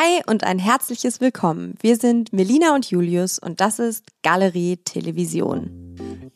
Hi 0.00 0.22
und 0.28 0.44
ein 0.44 0.60
herzliches 0.60 1.20
Willkommen. 1.20 1.74
Wir 1.80 1.96
sind 1.96 2.32
Melina 2.32 2.72
und 2.72 2.88
Julius 2.88 3.40
und 3.40 3.60
das 3.60 3.80
ist 3.80 4.04
Galerie 4.22 4.76
Television. 4.76 5.70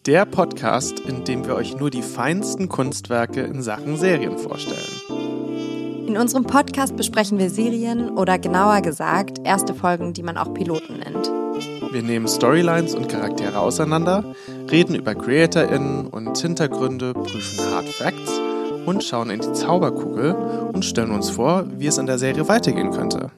Der 0.04 0.24
Podcast, 0.24 0.98
in 0.98 1.22
dem 1.22 1.46
wir 1.46 1.54
euch 1.54 1.76
nur 1.76 1.88
die 1.88 2.02
feinsten 2.02 2.68
Kunstwerke 2.68 3.42
in 3.42 3.62
Sachen 3.62 3.96
Serien 3.96 4.36
vorstellen. 4.36 6.08
In 6.08 6.16
unserem 6.16 6.42
Podcast 6.42 6.96
besprechen 6.96 7.38
wir 7.38 7.50
Serien 7.50 8.10
oder 8.10 8.36
genauer 8.36 8.80
gesagt 8.80 9.38
erste 9.44 9.74
Folgen, 9.74 10.12
die 10.12 10.24
man 10.24 10.38
auch 10.38 10.52
Piloten 10.52 10.98
nennt. 10.98 11.30
Wir 11.92 12.02
nehmen 12.02 12.26
Storylines 12.26 12.96
und 12.96 13.08
Charaktere 13.08 13.60
auseinander, 13.60 14.24
reden 14.72 14.96
über 14.96 15.14
CreatorInnen 15.14 16.08
und 16.08 16.36
Hintergründe, 16.36 17.14
prüfen 17.14 17.64
Hard 17.72 17.86
Facts 17.86 18.40
und 18.86 19.04
schauen 19.04 19.30
in 19.30 19.40
die 19.40 19.52
Zauberkugel 19.52 20.34
und 20.72 20.84
stellen 20.84 21.12
uns 21.12 21.30
vor, 21.30 21.64
wie 21.78 21.86
es 21.86 21.98
in 21.98 22.06
der 22.06 22.18
Serie 22.18 22.48
weitergehen 22.48 22.90
könnte. 22.90 23.30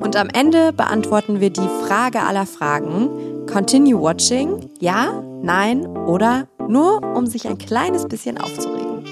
Und 0.00 0.16
am 0.16 0.28
Ende 0.30 0.72
beantworten 0.72 1.40
wir 1.40 1.50
die 1.50 1.68
Frage 1.86 2.22
aller 2.22 2.46
Fragen. 2.46 3.46
Continue 3.46 4.00
watching? 4.00 4.70
Ja, 4.80 5.22
nein 5.42 5.86
oder 5.86 6.48
nur, 6.68 7.02
um 7.14 7.26
sich 7.26 7.46
ein 7.46 7.58
kleines 7.58 8.08
bisschen 8.08 8.38
aufzuregen. 8.38 9.04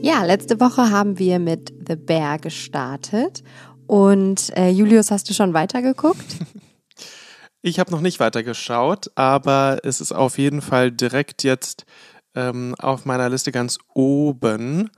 Ja, 0.00 0.24
letzte 0.24 0.58
Woche 0.60 0.90
haben 0.90 1.18
wir 1.18 1.38
mit 1.38 1.74
The 1.86 1.96
Bear 1.96 2.38
gestartet. 2.38 3.42
Und 3.86 4.56
äh, 4.56 4.70
Julius, 4.70 5.10
hast 5.10 5.28
du 5.28 5.34
schon 5.34 5.54
weitergeguckt? 5.54 6.36
Ich 7.60 7.80
habe 7.80 7.90
noch 7.90 8.00
nicht 8.00 8.20
weitergeschaut, 8.20 9.10
aber 9.16 9.78
es 9.82 10.00
ist 10.00 10.12
auf 10.12 10.38
jeden 10.38 10.62
Fall 10.62 10.92
direkt 10.92 11.42
jetzt 11.42 11.86
ähm, 12.36 12.76
auf 12.78 13.04
meiner 13.04 13.28
Liste 13.28 13.50
ganz 13.50 13.78
oben. 13.94 14.90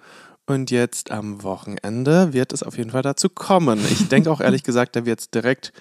Und 0.50 0.72
jetzt 0.72 1.12
am 1.12 1.44
Wochenende 1.44 2.32
wird 2.32 2.52
es 2.52 2.64
auf 2.64 2.76
jeden 2.76 2.90
Fall 2.90 3.02
dazu 3.02 3.28
kommen. 3.28 3.78
Ich 3.88 4.08
denke 4.08 4.32
auch 4.32 4.40
ehrlich 4.40 4.62
gesagt, 4.64 4.96
da 4.96 5.06
wird 5.06 5.20
es 5.20 5.30
direkt 5.30 5.72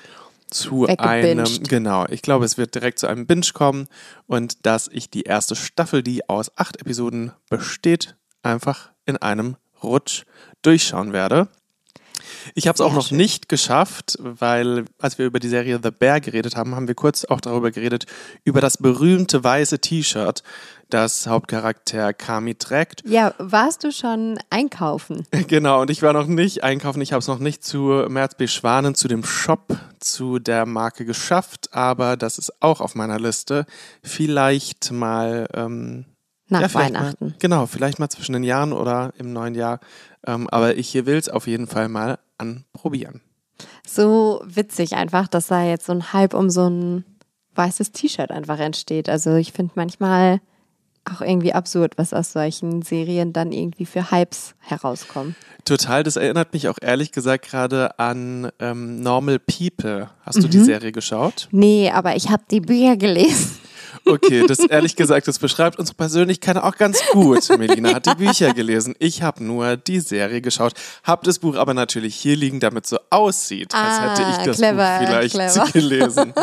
zu 0.51 0.85
einem, 0.85 1.63
genau, 1.63 2.05
ich 2.07 2.21
glaube, 2.21 2.45
es 2.45 2.59
wird 2.59 2.75
direkt 2.75 2.99
zu 2.99 3.07
einem 3.07 3.25
Binge 3.25 3.47
kommen 3.51 3.87
und 4.27 4.67
dass 4.67 4.87
ich 4.87 5.09
die 5.09 5.23
erste 5.23 5.55
Staffel, 5.55 6.03
die 6.03 6.29
aus 6.29 6.55
acht 6.55 6.79
Episoden 6.79 7.31
besteht, 7.49 8.15
einfach 8.43 8.91
in 9.07 9.17
einem 9.17 9.55
Rutsch 9.81 10.25
durchschauen 10.61 11.13
werde. 11.13 11.47
Ich 12.53 12.67
habe 12.67 12.75
es 12.75 12.81
auch 12.81 12.93
noch 12.93 13.07
schön. 13.07 13.17
nicht 13.17 13.49
geschafft, 13.49 14.17
weil 14.19 14.85
als 14.99 15.17
wir 15.17 15.25
über 15.25 15.39
die 15.39 15.49
Serie 15.49 15.79
The 15.81 15.89
Bear 15.89 16.19
geredet 16.19 16.55
haben, 16.55 16.75
haben 16.75 16.87
wir 16.87 16.95
kurz 16.95 17.25
auch 17.25 17.41
darüber 17.41 17.71
geredet, 17.71 18.05
über 18.43 18.61
das 18.61 18.77
berühmte 18.77 19.43
weiße 19.43 19.79
T-Shirt, 19.79 20.43
das 20.89 21.27
Hauptcharakter 21.27 22.13
Kami 22.13 22.55
trägt. 22.55 23.03
Ja, 23.05 23.33
warst 23.37 23.83
du 23.83 23.91
schon 23.91 24.39
einkaufen? 24.49 25.25
Genau, 25.47 25.81
und 25.81 25.89
ich 25.89 26.01
war 26.03 26.13
noch 26.13 26.27
nicht 26.27 26.63
einkaufen. 26.63 27.01
Ich 27.01 27.11
habe 27.11 27.19
es 27.19 27.27
noch 27.27 27.39
nicht 27.39 27.63
zu 27.63 28.05
Merz 28.07 28.35
B. 28.35 28.47
Schwanen, 28.47 28.93
zu 28.93 29.07
dem 29.07 29.23
Shop, 29.23 29.77
zu 29.99 30.37
der 30.37 30.65
Marke 30.65 31.05
geschafft, 31.05 31.69
aber 31.71 32.17
das 32.17 32.37
ist 32.37 32.61
auch 32.61 32.81
auf 32.81 32.93
meiner 32.93 33.19
Liste. 33.19 33.65
Vielleicht 34.03 34.91
mal. 34.91 35.47
Ähm, 35.53 36.05
nach 36.49 36.61
ja, 36.61 36.73
Weihnachten. 36.73 37.25
Mal, 37.25 37.35
genau, 37.39 37.65
vielleicht 37.67 37.99
mal 37.99 38.09
zwischen 38.09 38.33
den 38.33 38.43
Jahren 38.43 38.73
oder 38.73 39.13
im 39.17 39.33
neuen 39.33 39.53
Jahr. 39.53 39.79
Ähm, 40.25 40.49
aber 40.49 40.75
ich 40.77 40.93
will 40.93 41.17
es 41.17 41.29
auf 41.29 41.47
jeden 41.47 41.67
Fall 41.67 41.89
mal 41.89 42.17
anprobieren. 42.39 43.21
So 43.87 44.41
witzig 44.45 44.95
einfach, 44.95 45.27
dass 45.27 45.47
da 45.47 45.63
jetzt 45.63 45.85
so 45.85 45.93
ein 45.93 46.11
Hype 46.13 46.33
um 46.33 46.49
so 46.49 46.67
ein 46.67 47.05
weißes 47.55 47.91
T-Shirt 47.91 48.31
einfach 48.31 48.59
entsteht. 48.59 49.09
Also 49.09 49.35
ich 49.35 49.51
finde 49.51 49.73
manchmal 49.75 50.39
auch 51.05 51.21
irgendwie 51.21 51.53
absurd, 51.53 51.97
was 51.97 52.13
aus 52.13 52.31
solchen 52.31 52.81
Serien 52.81 53.33
dann 53.33 53.51
irgendwie 53.51 53.85
für 53.85 54.11
Hypes 54.11 54.55
herauskommen. 54.59 55.35
Total, 55.65 56.03
das 56.03 56.15
erinnert 56.15 56.53
mich 56.53 56.67
auch 56.67 56.77
ehrlich 56.81 57.11
gesagt 57.11 57.45
gerade 57.49 57.97
an 57.99 58.51
ähm, 58.59 59.01
Normal 59.01 59.39
People. 59.39 60.09
Hast 60.21 60.37
mhm. 60.37 60.41
du 60.41 60.47
die 60.49 60.57
mhm. 60.59 60.65
Serie 60.65 60.91
geschaut? 60.91 61.47
Nee, 61.51 61.91
aber 61.91 62.15
ich 62.15 62.29
habe 62.29 62.43
die 62.49 62.61
Bücher 62.61 62.97
gelesen. 62.97 63.57
Okay, 64.05 64.45
das 64.47 64.59
ehrlich 64.59 64.95
gesagt, 64.95 65.27
das 65.27 65.39
beschreibt 65.39 65.79
unsere 65.79 65.95
Persönlichkeit 65.95 66.57
auch 66.57 66.75
ganz 66.75 66.99
gut. 67.11 67.47
Melina 67.57 67.95
hat 67.95 68.05
die 68.05 68.15
Bücher 68.15 68.53
gelesen. 68.53 68.95
Ich 68.99 69.21
habe 69.21 69.43
nur 69.43 69.77
die 69.77 69.99
Serie 69.99 70.41
geschaut, 70.41 70.73
habe 71.03 71.25
das 71.25 71.39
Buch 71.39 71.55
aber 71.55 71.73
natürlich 71.73 72.15
hier 72.15 72.35
liegen, 72.35 72.59
damit 72.59 72.87
so 72.87 72.97
aussieht, 73.09 73.73
als 73.73 73.97
ah, 73.97 74.09
hätte 74.09 74.29
ich 74.31 74.45
das 74.45 74.57
clever, 74.57 74.99
Buch 74.99 75.05
vielleicht 75.05 75.33
clever. 75.33 75.65
gelesen. 75.73 76.33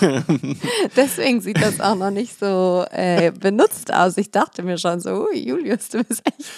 Deswegen 0.96 1.40
sieht 1.40 1.60
das 1.60 1.80
auch 1.80 1.96
noch 1.96 2.10
nicht 2.10 2.38
so 2.38 2.84
äh, 2.90 3.32
benutzt 3.32 3.92
aus. 3.92 4.16
Ich 4.16 4.30
dachte 4.30 4.62
mir 4.62 4.78
schon 4.78 5.00
so, 5.00 5.28
Julius, 5.32 5.88
du 5.88 6.04
bist 6.04 6.22
echt 6.24 6.48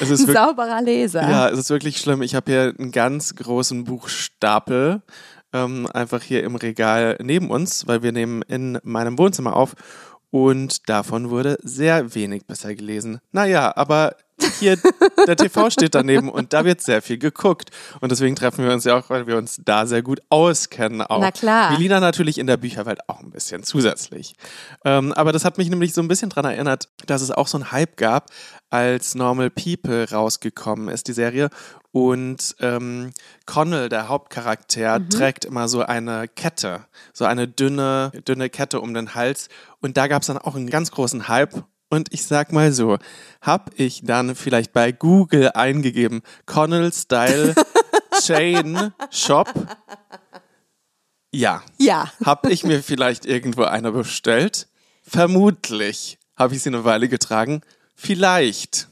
ein 0.00 0.08
wirklich, 0.08 0.36
sauberer 0.36 0.82
Leser. 0.82 1.22
Ja, 1.22 1.48
es 1.48 1.58
ist 1.58 1.70
wirklich 1.70 1.98
schlimm. 1.98 2.22
Ich 2.22 2.34
habe 2.34 2.50
hier 2.50 2.74
einen 2.78 2.92
ganz 2.92 3.34
großen 3.34 3.84
Buchstapel 3.84 5.02
ähm, 5.52 5.88
einfach 5.92 6.22
hier 6.22 6.44
im 6.44 6.56
Regal 6.56 7.16
neben 7.22 7.50
uns, 7.50 7.86
weil 7.86 8.02
wir 8.02 8.12
nehmen 8.12 8.42
in 8.42 8.78
meinem 8.82 9.18
Wohnzimmer 9.18 9.56
auf 9.56 9.74
und 10.30 10.88
davon 10.88 11.30
wurde 11.30 11.58
sehr 11.62 12.14
wenig 12.14 12.46
besser 12.46 12.74
gelesen. 12.74 13.20
Naja, 13.32 13.76
aber 13.76 14.16
hier 14.58 14.78
der 15.26 15.36
TV 15.36 15.70
steht 15.70 15.94
daneben 15.94 16.28
und 16.28 16.52
da 16.52 16.64
wird 16.64 16.80
sehr 16.80 17.02
viel 17.02 17.18
geguckt. 17.18 17.70
Und 18.00 18.10
deswegen 18.12 18.36
treffen 18.36 18.64
wir 18.64 18.72
uns 18.72 18.84
ja 18.84 18.98
auch, 18.98 19.10
weil 19.10 19.26
wir 19.26 19.36
uns 19.36 19.60
da 19.64 19.86
sehr 19.86 20.02
gut 20.02 20.20
auskennen. 20.28 21.02
Auch. 21.02 21.20
Na 21.20 21.30
klar. 21.30 21.72
Melina 21.72 22.00
natürlich 22.00 22.38
in 22.38 22.46
der 22.46 22.56
Bücherwelt 22.56 23.08
auch 23.08 23.20
ein 23.20 23.30
bisschen 23.30 23.62
zusätzlich. 23.62 24.34
Ähm, 24.84 25.12
aber 25.12 25.32
das 25.32 25.44
hat 25.44 25.58
mich 25.58 25.70
nämlich 25.70 25.92
so 25.92 26.02
ein 26.02 26.08
bisschen 26.08 26.30
daran 26.30 26.50
erinnert, 26.52 26.88
dass 27.06 27.22
es 27.22 27.30
auch 27.30 27.46
so 27.46 27.58
einen 27.58 27.72
Hype 27.72 27.96
gab, 27.96 28.30
als 28.70 29.14
Normal 29.14 29.50
People 29.50 30.08
rausgekommen 30.10 30.88
ist, 30.88 31.08
die 31.08 31.12
Serie. 31.12 31.50
Und 31.92 32.54
ähm, 32.60 33.12
Connell, 33.46 33.88
der 33.88 34.08
Hauptcharakter, 34.08 35.00
mhm. 35.00 35.10
trägt 35.10 35.44
immer 35.44 35.68
so 35.68 35.82
eine 35.82 36.28
Kette, 36.28 36.86
so 37.12 37.24
eine 37.24 37.48
dünne, 37.48 38.12
dünne 38.26 38.48
Kette 38.48 38.80
um 38.80 38.94
den 38.94 39.14
Hals. 39.14 39.48
Und 39.80 39.96
da 39.96 40.06
gab 40.06 40.22
es 40.22 40.28
dann 40.28 40.38
auch 40.38 40.54
einen 40.54 40.70
ganz 40.70 40.92
großen 40.92 41.28
Hype. 41.28 41.64
Und 41.90 42.12
ich 42.12 42.24
sag 42.24 42.52
mal 42.52 42.72
so, 42.72 42.98
hab 43.42 43.72
ich 43.78 44.02
dann 44.04 44.36
vielleicht 44.36 44.72
bei 44.72 44.92
Google 44.92 45.50
eingegeben, 45.54 46.22
Connell 46.46 46.92
Style 46.92 47.54
Chain 48.22 48.92
Shop. 49.10 49.52
Ja. 51.32 51.62
Ja. 51.78 52.10
Hab 52.24 52.46
ich 52.46 52.64
mir 52.64 52.82
vielleicht 52.82 53.26
irgendwo 53.26 53.64
eine 53.64 53.90
bestellt? 53.90 54.68
Vermutlich. 55.02 56.18
Habe 56.36 56.54
ich 56.54 56.62
sie 56.62 56.70
eine 56.70 56.84
Weile 56.84 57.08
getragen? 57.08 57.62
Vielleicht. 57.96 58.88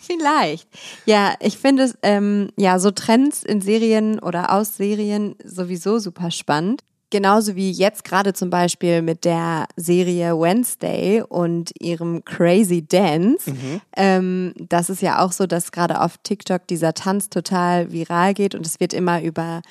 Vielleicht. 0.00 0.68
Ja, 1.06 1.34
ich 1.38 1.56
finde 1.56 1.84
es, 1.84 1.96
ähm, 2.02 2.50
ja, 2.56 2.80
so 2.80 2.90
Trends 2.90 3.44
in 3.44 3.60
Serien 3.60 4.18
oder 4.18 4.52
aus 4.52 4.76
Serien 4.76 5.36
sowieso 5.44 6.00
super 6.00 6.32
spannend. 6.32 6.82
Genauso 7.10 7.56
wie 7.56 7.72
jetzt 7.72 8.04
gerade 8.04 8.32
zum 8.32 8.50
Beispiel 8.50 9.02
mit 9.02 9.24
der 9.24 9.66
Serie 9.76 10.38
Wednesday 10.38 11.22
und 11.22 11.72
ihrem 11.80 12.24
Crazy 12.24 12.86
Dance. 12.86 13.50
Mhm. 13.50 13.80
Ähm, 13.96 14.54
das 14.56 14.90
ist 14.90 15.02
ja 15.02 15.24
auch 15.24 15.32
so, 15.32 15.46
dass 15.46 15.72
gerade 15.72 16.00
auf 16.00 16.18
TikTok 16.22 16.68
dieser 16.68 16.94
Tanz 16.94 17.28
total 17.28 17.92
viral 17.92 18.34
geht 18.34 18.54
und 18.54 18.64
es 18.64 18.78
wird 18.78 18.94
immer 18.94 19.22
über 19.22 19.62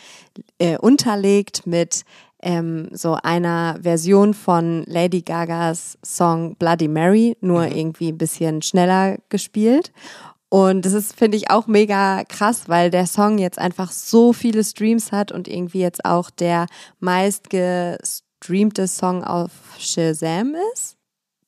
äh, 0.58 0.78
unterlegt 0.78 1.66
mit 1.66 2.04
ähm, 2.42 2.90
so 2.92 3.18
einer 3.22 3.78
Version 3.82 4.34
von 4.34 4.84
Lady 4.86 5.22
Gagas 5.22 5.98
Song 6.04 6.56
Bloody 6.56 6.88
Mary, 6.88 7.38
nur 7.42 7.66
mhm. 7.66 7.76
irgendwie 7.76 8.12
ein 8.12 8.18
bisschen 8.18 8.62
schneller 8.62 9.18
gespielt. 9.30 9.92
Und 10.50 10.84
das 10.84 10.94
ist, 10.94 11.16
finde 11.16 11.38
ich, 11.38 11.52
auch 11.52 11.68
mega 11.68 12.24
krass, 12.24 12.64
weil 12.68 12.90
der 12.90 13.06
Song 13.06 13.38
jetzt 13.38 13.60
einfach 13.60 13.92
so 13.92 14.34
viele 14.34 14.64
Streams 14.64 15.12
hat 15.12 15.32
und 15.32 15.48
irgendwie 15.48 15.80
jetzt 15.80 16.04
auch 16.06 16.32
der 16.32 16.66
meistgestreamte 17.00 18.88
Song 18.88 19.24
auf 19.24 19.52
Shazam 19.78 20.56
ist. 20.74 20.98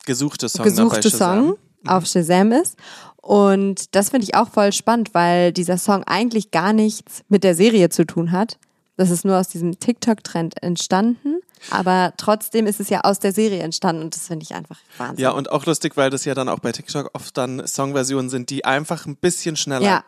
Gesuchte 0.06 0.48
Song, 0.50 0.64
Gesuchte 0.64 1.10
Song 1.10 1.48
mhm. 1.48 1.90
auf 1.90 2.06
Shazam 2.06 2.52
ist. 2.52 2.78
Und 3.18 3.96
das 3.96 4.12
finde 4.12 4.26
ich 4.26 4.36
auch 4.36 4.50
voll 4.50 4.72
spannend, 4.72 5.14
weil 5.14 5.52
dieser 5.52 5.80
Song 5.80 6.04
eigentlich 6.04 6.52
gar 6.52 6.74
nichts 6.74 7.24
mit 7.28 7.44
der 7.44 7.56
Serie 7.56 7.90
zu 7.90 8.06
tun 8.06 8.32
hat. 8.32 8.60
Das 8.98 9.10
ist 9.10 9.26
nur 9.26 9.40
aus 9.40 9.48
diesem 9.48 9.80
TikTok-Trend 9.80 10.62
entstanden. 10.62 11.41
Aber 11.70 12.14
trotzdem 12.18 12.66
ist 12.66 12.80
es 12.80 12.90
ja 12.90 13.02
aus 13.02 13.20
der 13.20 13.34
Serie 13.34 13.62
entstanden 13.62 14.02
und 14.02 14.16
das 14.16 14.28
finde 14.28 14.44
ich 14.44 14.56
einfach 14.56 14.80
Wahnsinn. 14.98 15.24
Ja, 15.24 15.32
und 15.32 15.52
auch 15.52 15.66
lustig, 15.66 15.96
weil 15.96 16.10
das 16.10 16.26
ja 16.26 16.34
dann 16.34 16.50
auch 16.50 16.60
bei 16.60 16.72
TikTok 16.72 17.12
oft 17.14 17.38
dann 17.38 17.66
Songversionen 17.68 18.30
sind, 18.30 18.50
die 18.50 18.66
einfach 18.66 19.06
ein 19.06 19.16
bisschen 19.16 19.56
schneller 19.56 19.86
ja. 19.86 20.04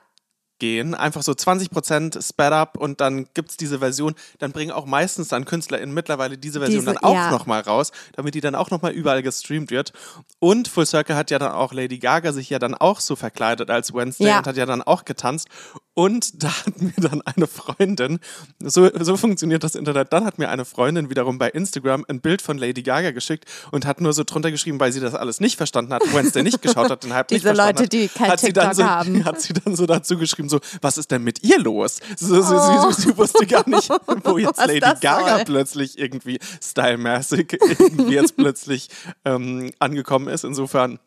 gehen. 0.59 0.95
Einfach 0.95 1.21
so 1.21 1.31
20% 1.33 2.27
Sped 2.27 2.51
Up 2.51 2.77
und 2.77 3.01
dann 3.01 3.27
gibt 3.33 3.51
es 3.51 3.57
diese 3.57 3.79
Version. 3.79 4.15
Dann 4.39 4.51
bringen 4.51 4.71
auch 4.71 4.85
meistens 4.85 5.27
dann 5.27 5.45
KünstlerInnen 5.45 5.93
mittlerweile 5.93 6.37
diese 6.37 6.59
Version 6.59 6.81
diese, 6.81 6.93
dann 6.93 7.03
auch 7.03 7.13
ja. 7.13 7.29
nochmal 7.31 7.61
raus, 7.61 7.91
damit 8.13 8.33
die 8.33 8.41
dann 8.41 8.55
auch 8.55 8.71
nochmal 8.71 8.91
überall 8.91 9.21
gestreamt 9.21 9.69
wird. 9.69 9.93
Und 10.39 10.67
Full 10.67 10.87
Circle 10.87 11.15
hat 11.15 11.29
ja 11.29 11.39
dann 11.39 11.51
auch 11.51 11.73
Lady 11.73 11.99
Gaga 11.99 12.33
sich 12.33 12.49
ja 12.49 12.59
dann 12.59 12.73
auch 12.73 12.99
so 12.99 13.15
verkleidet 13.15 13.69
als 13.69 13.93
Wednesday 13.93 14.27
ja. 14.27 14.39
und 14.39 14.47
hat 14.47 14.57
ja 14.57 14.65
dann 14.65 14.81
auch 14.81 15.05
getanzt. 15.05 15.49
Und 15.95 16.43
da 16.43 16.49
hat 16.65 16.81
mir 16.81 16.93
dann 16.97 17.21
eine 17.21 17.45
Freundin, 17.45 18.19
so, 18.59 18.89
so 18.99 19.15
funktioniert 19.15 19.63
das 19.63 19.75
Internet, 19.75 20.11
dann 20.11 20.25
hat 20.25 20.39
mir 20.39 20.49
eine 20.49 20.65
Freundin 20.65 21.11
wiederum 21.11 21.37
bei 21.37 21.49
Instagram 21.49 22.03
ein 22.07 22.19
Bild 22.19 22.41
von 22.41 22.57
Lady 22.57 22.81
Gaga 22.81 23.11
geschickt 23.11 23.45
und 23.71 23.85
hat 23.85 24.01
nur 24.01 24.11
so 24.13 24.23
drunter 24.23 24.49
geschrieben, 24.49 24.79
weil 24.79 24.91
sie 24.91 24.99
das 24.99 25.13
alles 25.13 25.39
nicht 25.39 25.55
verstanden 25.55 25.93
hat, 25.93 26.01
Wednesday 26.11 26.41
nicht 26.41 26.63
geschaut 26.63 26.89
hat, 26.89 27.03
den 27.03 27.11
nicht 27.11 27.29
Diese 27.29 27.41
verstanden 27.43 27.77
Leute, 27.77 27.89
die 27.89 28.07
kein 28.07 28.31
hat, 28.31 28.39
sie 28.39 28.47
TikTok 28.47 28.63
dann 28.63 28.75
so, 28.75 28.83
haben. 28.83 29.25
Hat 29.25 29.41
sie 29.41 29.53
dann 29.53 29.75
so 29.75 29.85
dazu 29.85 30.17
geschrieben, 30.17 30.49
so, 30.49 30.59
was 30.81 30.97
ist 30.97 31.11
denn 31.11 31.23
mit 31.23 31.43
ihr 31.43 31.59
los? 31.59 31.99
So, 32.17 32.41
so, 32.41 32.59
sie, 32.59 33.01
sie 33.01 33.17
wusste 33.17 33.45
gar 33.45 33.67
nicht, 33.69 33.89
wo 34.23 34.37
jetzt 34.37 34.57
Was 34.57 34.67
Lady 34.67 34.79
Gaga 34.79 35.35
soll. 35.35 35.45
plötzlich 35.45 35.97
irgendwie 35.97 36.39
stylmäßig 36.61 37.53
irgendwie 37.79 38.15
jetzt 38.15 38.35
plötzlich 38.35 38.89
ähm, 39.25 39.71
angekommen 39.79 40.27
ist. 40.27 40.43
Insofern 40.43 40.99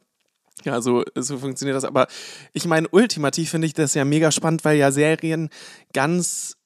ja, 0.64 0.81
so, 0.81 1.05
so 1.14 1.38
funktioniert 1.38 1.76
das. 1.76 1.85
Aber 1.85 2.06
ich 2.53 2.67
meine, 2.67 2.88
ultimativ 2.88 3.50
finde 3.50 3.67
ich 3.67 3.75
das 3.75 3.94
ja 3.94 4.05
mega 4.05 4.31
spannend, 4.32 4.64
weil 4.64 4.76
ja 4.79 4.91
Serien 4.91 5.50
ganz, 5.93 6.56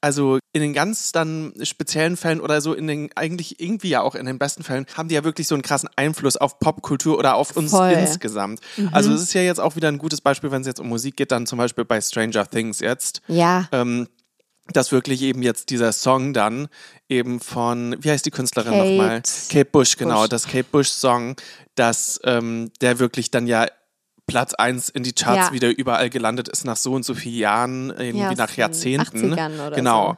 also 0.00 0.38
in 0.52 0.62
den 0.62 0.72
ganz 0.72 1.12
dann 1.12 1.52
speziellen 1.62 2.16
Fällen 2.16 2.40
oder 2.40 2.60
so 2.60 2.72
in 2.74 2.86
den, 2.86 3.10
eigentlich 3.14 3.60
irgendwie 3.60 3.88
ja 3.90 4.02
auch 4.02 4.14
in 4.14 4.26
den 4.26 4.38
besten 4.38 4.62
Fällen, 4.62 4.86
haben 4.96 5.08
die 5.08 5.14
ja 5.14 5.24
wirklich 5.24 5.46
so 5.48 5.54
einen 5.54 5.62
krassen 5.62 5.88
Einfluss 5.96 6.36
auf 6.36 6.58
Popkultur 6.58 7.18
oder 7.18 7.34
auf 7.34 7.56
uns 7.56 7.70
Voll. 7.70 7.92
insgesamt. 7.92 8.60
Also 8.92 9.12
es 9.12 9.22
ist 9.22 9.34
ja 9.34 9.42
jetzt 9.42 9.60
auch 9.60 9.76
wieder 9.76 9.88
ein 9.88 9.98
gutes 9.98 10.20
Beispiel, 10.20 10.50
wenn 10.50 10.62
es 10.62 10.66
jetzt 10.66 10.80
um 10.80 10.88
Musik 10.88 11.16
geht, 11.16 11.30
dann 11.32 11.46
zum 11.46 11.58
Beispiel 11.58 11.84
bei 11.84 12.00
Stranger 12.00 12.46
Things 12.48 12.80
jetzt 12.80 13.22
Ja. 13.28 13.68
ähm, 13.72 14.08
dass 14.76 14.92
wirklich 14.92 15.22
eben 15.22 15.42
jetzt 15.42 15.70
dieser 15.70 15.92
Song 15.92 16.32
dann 16.32 16.68
eben 17.08 17.40
von, 17.40 17.96
wie 18.00 18.10
heißt 18.10 18.24
die 18.26 18.30
Künstlerin 18.30 18.72
Kate 18.72 18.90
nochmal? 18.90 19.22
Kate 19.50 19.64
Bush, 19.66 19.96
genau, 19.96 20.20
Bush. 20.20 20.28
das 20.30 20.46
Kate 20.46 20.64
Bush-Song, 20.70 21.36
dass 21.74 22.20
ähm, 22.24 22.70
der 22.80 22.98
wirklich 22.98 23.30
dann 23.30 23.46
ja 23.46 23.66
Platz 24.26 24.54
1 24.54 24.88
in 24.90 25.02
die 25.02 25.12
Charts 25.12 25.48
Ja. 25.48 25.52
wieder 25.52 25.68
überall 25.76 26.08
gelandet 26.08 26.48
ist 26.48 26.64
nach 26.64 26.76
so 26.76 26.92
und 26.92 27.04
so 27.04 27.14
vielen 27.14 27.36
Jahren, 27.38 27.90
irgendwie 27.90 28.18
Ja, 28.18 28.34
nach 28.34 28.56
Jahrzehnten. 28.56 29.34
80ern 29.34 29.66
oder 29.66 29.76
genau. 29.76 30.16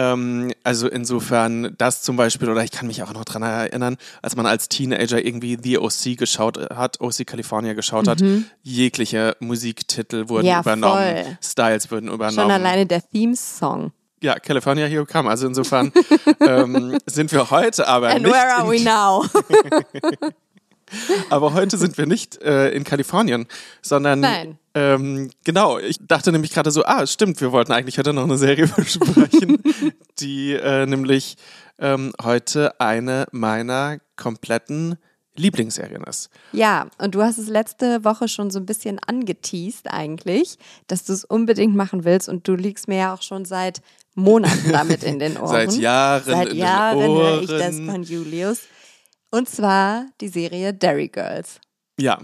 Ähm, 0.00 0.52
also 0.64 0.88
insofern 0.88 1.74
das 1.78 2.02
zum 2.02 2.16
Beispiel, 2.16 2.48
oder 2.48 2.64
ich 2.64 2.70
kann 2.70 2.86
mich 2.86 3.02
auch 3.02 3.12
noch 3.12 3.24
dran 3.24 3.42
erinnern, 3.42 3.96
als 4.22 4.34
man 4.36 4.46
als 4.46 4.68
Teenager 4.68 5.22
irgendwie 5.24 5.58
The 5.62 5.78
OC 5.78 6.16
geschaut 6.16 6.58
hat, 6.74 7.00
OC 7.00 7.26
California 7.26 7.74
geschaut 7.74 8.08
hat, 8.08 8.22
jegliche 8.62 9.36
Musiktitel 9.40 10.28
wurden 10.28 10.44
Mhm. 10.46 10.50
Ja, 10.50 10.60
übernommen, 10.60 11.24
voll. 11.24 11.38
Styles 11.42 11.90
wurden 11.90 12.08
übernommen. 12.08 12.34
Schon 12.40 12.50
alleine 12.50 12.86
der 12.86 13.02
Theme-Song. 13.08 13.92
Ja, 14.22 14.34
California 14.38 14.86
Here 14.86 15.06
Come. 15.06 15.28
Also 15.30 15.46
insofern 15.46 15.92
ähm, 16.40 16.98
sind 17.06 17.32
wir 17.32 17.50
heute 17.50 17.86
aber 17.88 18.08
And 18.10 18.22
nicht. 18.22 18.32
where 18.32 18.54
are 18.54 18.70
we 18.70 18.80
now? 18.82 19.24
aber 21.30 21.54
heute 21.54 21.76
sind 21.76 21.98
wir 21.98 22.06
nicht 22.06 22.42
äh, 22.42 22.70
in 22.70 22.84
Kalifornien, 22.84 23.46
sondern 23.82 24.20
Nein. 24.20 24.58
Ähm, 24.74 25.30
genau. 25.44 25.78
Ich 25.78 25.96
dachte 26.00 26.30
nämlich 26.32 26.52
gerade 26.52 26.70
so, 26.70 26.84
ah, 26.84 27.06
stimmt, 27.06 27.40
wir 27.40 27.52
wollten 27.52 27.72
eigentlich 27.72 27.98
heute 27.98 28.12
noch 28.12 28.24
eine 28.24 28.38
Serie 28.38 28.66
besprechen, 28.76 29.62
die 30.20 30.52
äh, 30.52 30.86
nämlich 30.86 31.36
ähm, 31.78 32.12
heute 32.22 32.80
eine 32.80 33.26
meiner 33.32 33.98
kompletten 34.16 34.96
Lieblingsserien 35.36 36.04
ist. 36.04 36.28
Ja, 36.52 36.88
und 36.98 37.14
du 37.14 37.22
hast 37.22 37.38
es 37.38 37.48
letzte 37.48 38.04
Woche 38.04 38.28
schon 38.28 38.50
so 38.50 38.58
ein 38.58 38.66
bisschen 38.66 38.98
angeteased 38.98 39.88
eigentlich, 39.90 40.58
dass 40.86 41.04
du 41.04 41.12
es 41.12 41.24
unbedingt 41.24 41.74
machen 41.74 42.04
willst 42.04 42.28
und 42.28 42.46
du 42.46 42.54
liegst 42.54 42.88
mir 42.88 42.98
ja 42.98 43.14
auch 43.14 43.22
schon 43.22 43.44
seit 43.44 43.80
Monaten 44.14 44.70
damit 44.70 45.02
in 45.02 45.18
den 45.18 45.36
Ohren. 45.38 45.70
Seit 45.70 45.72
Jahren 45.74 46.24
Seit 46.24 46.52
Jahren 46.52 47.00
höre 47.00 47.42
ich 47.42 47.48
das 47.48 47.80
von 47.80 48.02
Julius. 48.02 48.60
Und 49.30 49.48
zwar 49.48 50.06
die 50.20 50.28
Serie 50.28 50.74
Derry 50.74 51.08
Girls. 51.08 51.60
Ja, 51.98 52.18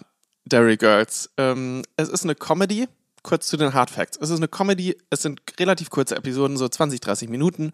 Derry 0.45 0.77
Girls. 0.77 1.31
Ähm, 1.37 1.83
es 1.97 2.09
ist 2.09 2.25
eine 2.25 2.35
Comedy. 2.35 2.89
Kurz 3.23 3.49
zu 3.49 3.57
den 3.57 3.75
Hard 3.75 3.91
Facts. 3.91 4.17
Es 4.21 4.31
ist 4.31 4.37
eine 4.37 4.47
Comedy, 4.47 4.97
es 5.11 5.23
sind 5.23 5.41
relativ 5.59 5.91
kurze 5.91 6.15
Episoden, 6.15 6.57
so 6.57 6.69
20, 6.69 7.01
30 7.01 7.29
Minuten. 7.29 7.73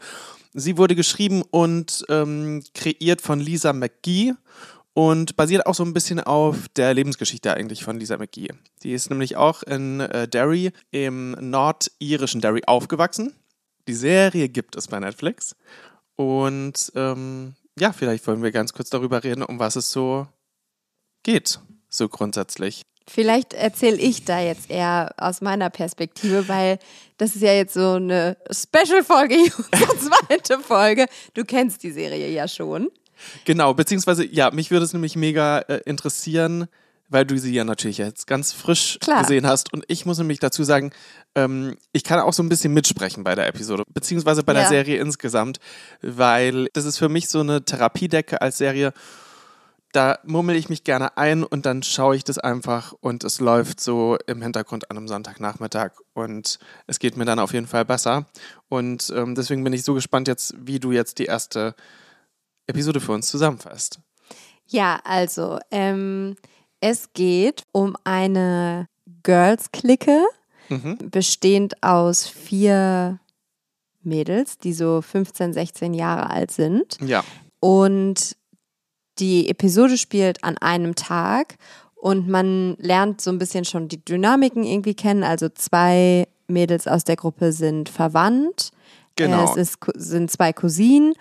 Sie 0.55 0.79
wurde 0.79 0.95
geschrieben 0.95 1.43
und 1.51 2.07
ähm, 2.09 2.65
kreiert 2.75 3.21
von 3.21 3.39
Lisa 3.39 3.75
McGee 3.75 4.33
und 4.95 5.37
basiert 5.37 5.67
auch 5.67 5.75
so 5.75 5.85
ein 5.85 5.93
bisschen 5.93 6.21
auf 6.21 6.69
der 6.77 6.95
Lebensgeschichte 6.95 7.53
eigentlich 7.53 7.85
von 7.85 7.99
Lisa 7.99 8.17
McGee. 8.17 8.49
Die 8.83 8.93
ist 8.93 9.11
nämlich 9.11 9.37
auch 9.37 9.63
in 9.63 10.01
äh, 10.01 10.27
Derry, 10.27 10.73
im 10.91 11.33
nordirischen 11.33 12.41
Derry, 12.41 12.63
aufgewachsen. 12.67 13.35
Die 13.89 13.95
Serie 13.95 14.49
gibt 14.49 14.77
es 14.77 14.89
bei 14.89 15.01
Netflix. 15.01 15.55
Und 16.17 16.93
ähm, 16.95 17.55
ja, 17.79 17.93
vielleicht 17.93 18.27
wollen 18.27 18.43
wir 18.43 18.53
ganz 18.53 18.73
kurz 18.73 18.91
darüber 18.91 19.25
reden, 19.25 19.43
um 19.43 19.59
was 19.59 19.77
es 19.77 19.91
so 19.91 20.27
geht, 21.23 21.61
so 21.89 22.09
grundsätzlich. 22.09 22.83
Vielleicht 23.09 23.53
erzähle 23.53 23.97
ich 23.97 24.25
da 24.25 24.41
jetzt 24.41 24.71
eher 24.71 25.13
aus 25.17 25.41
meiner 25.41 25.71
Perspektive, 25.71 26.49
weil 26.49 26.79
das 27.19 27.35
ist 27.35 27.43
ja 27.43 27.53
jetzt 27.53 27.75
so 27.75 27.95
eine 27.95 28.37
Special-Folge, 28.51 29.35
unsere 29.73 29.99
zweite 29.99 30.59
Folge. 30.61 31.07
Du 31.35 31.45
kennst 31.45 31.83
die 31.83 31.91
Serie 31.91 32.31
ja 32.31 32.47
schon. 32.47 32.91
Genau, 33.45 33.75
beziehungsweise, 33.75 34.25
ja, 34.25 34.51
mich 34.51 34.71
würde 34.71 34.85
es 34.85 34.93
nämlich 34.93 35.17
mega 35.17 35.59
äh, 35.61 35.81
interessieren, 35.85 36.69
weil 37.13 37.27
du 37.27 37.39
sie 37.39 37.53
ja 37.53 37.65
natürlich 37.65 37.99
jetzt 37.99 38.27
ganz 38.27 38.53
frisch 38.53 38.99
Klar. 39.01 39.23
gesehen 39.23 39.47
hast. 39.47 39.73
Und 39.73 39.85
ich 39.89 40.07
muss 40.07 40.19
nämlich 40.19 40.41
dazu 40.41 40.65
sagen, 40.65 40.93
ähm, 41.35 41.77
ich 41.93 42.05
kann 42.05 42.19
auch 42.21 42.33
so 42.33 42.43
ein 42.43 42.49
bisschen 42.49 42.73
mitsprechen 42.75 43.25
bei 43.25 43.35
der 43.35 43.47
Episode, 43.47 43.85
beziehungsweise 43.89 44.43
bei 44.43 44.53
der 44.53 44.63
Ja. 44.63 44.69
Serie 44.69 44.99
insgesamt, 44.99 45.59
weil 46.01 46.69
das 46.73 46.85
ist 46.85 46.99
für 46.99 47.09
mich 47.09 47.29
so 47.29 47.41
eine 47.41 47.65
Therapiedecke 47.65 48.41
als 48.41 48.59
Serie. 48.59 48.93
Da 49.93 50.19
mummel 50.25 50.57
ich 50.57 50.71
mich 50.71 50.85
gerne 50.85 51.19
ein 51.19 51.45
und 51.45 51.67
dann 51.67 51.83
schaue 51.83 52.17
ich 52.17 52.25
das 52.25 52.39
einfach 52.39 52.95
und 53.01 53.25
es 53.25 53.41
läuft 53.41 53.79
so 53.79 54.17
im 54.27 54.41
Hintergrund 54.41 54.91
an 54.91 54.97
einem 54.97 55.07
Sonntagnachmittag 55.07 55.91
und 56.15 56.59
es 56.87 56.99
geht 56.99 57.19
mir 57.19 57.27
dann 57.27 57.39
auf 57.39 57.53
jeden 57.53 57.67
Fall 57.67 57.85
besser. 57.85 58.25
Und 58.71 59.13
ähm, 59.15 59.35
deswegen 59.35 59.63
bin 59.63 59.75
ich 59.75 59.85
so 59.85 59.93
gespannt 59.93 60.29
jetzt, 60.29 60.55
wie 60.59 60.81
du 60.81 60.93
jetzt 60.93 61.19
die 61.19 61.27
erste 61.27 61.75
Episode 62.67 63.01
für 63.01 63.13
uns 63.13 63.27
zusammenfasst. 63.27 63.99
Ja, 64.67 64.99
also, 65.05 65.59
ähm, 65.71 66.37
es 66.83 67.13
geht 67.15 67.63
um 67.73 67.97
eine 68.05 68.87
Girls-Clique, 69.23 70.21
Mhm. 70.69 70.99
bestehend 71.11 71.83
aus 71.83 72.27
vier 72.29 73.19
Mädels, 74.03 74.59
die 74.59 74.73
so 74.73 75.01
15, 75.03 75.53
16 75.53 75.95
Jahre 75.95 76.31
alt 76.31 76.51
sind. 76.51 76.99
Ja, 77.01 77.25
Und 77.61 78.37
die 79.19 79.49
Episode 79.49 79.97
spielt 79.99 80.43
an 80.43 80.57
einem 80.59 80.95
Tag 80.95 81.57
und 81.95 82.29
man 82.29 82.77
lernt 82.79 83.21
so 83.21 83.31
ein 83.31 83.39
bisschen 83.39 83.65
schon 83.65 83.87
die 83.89 84.03
Dynamiken 84.05 84.65
irgendwie 84.65 84.95
kennen. 84.95 85.23
Also 85.23 85.49
zwei 85.51 86.27
Mädels 86.49 86.89
aus 86.89 87.05
der 87.05 87.17
Gruppe 87.17 87.53
sind 87.53 87.89
verwandt. 87.89 88.71
Genau. 89.17 89.45
Es 89.45 89.57
ist, 89.57 89.79
sind 89.95 90.31
zwei 90.31 90.53
Cousinen 90.53 91.13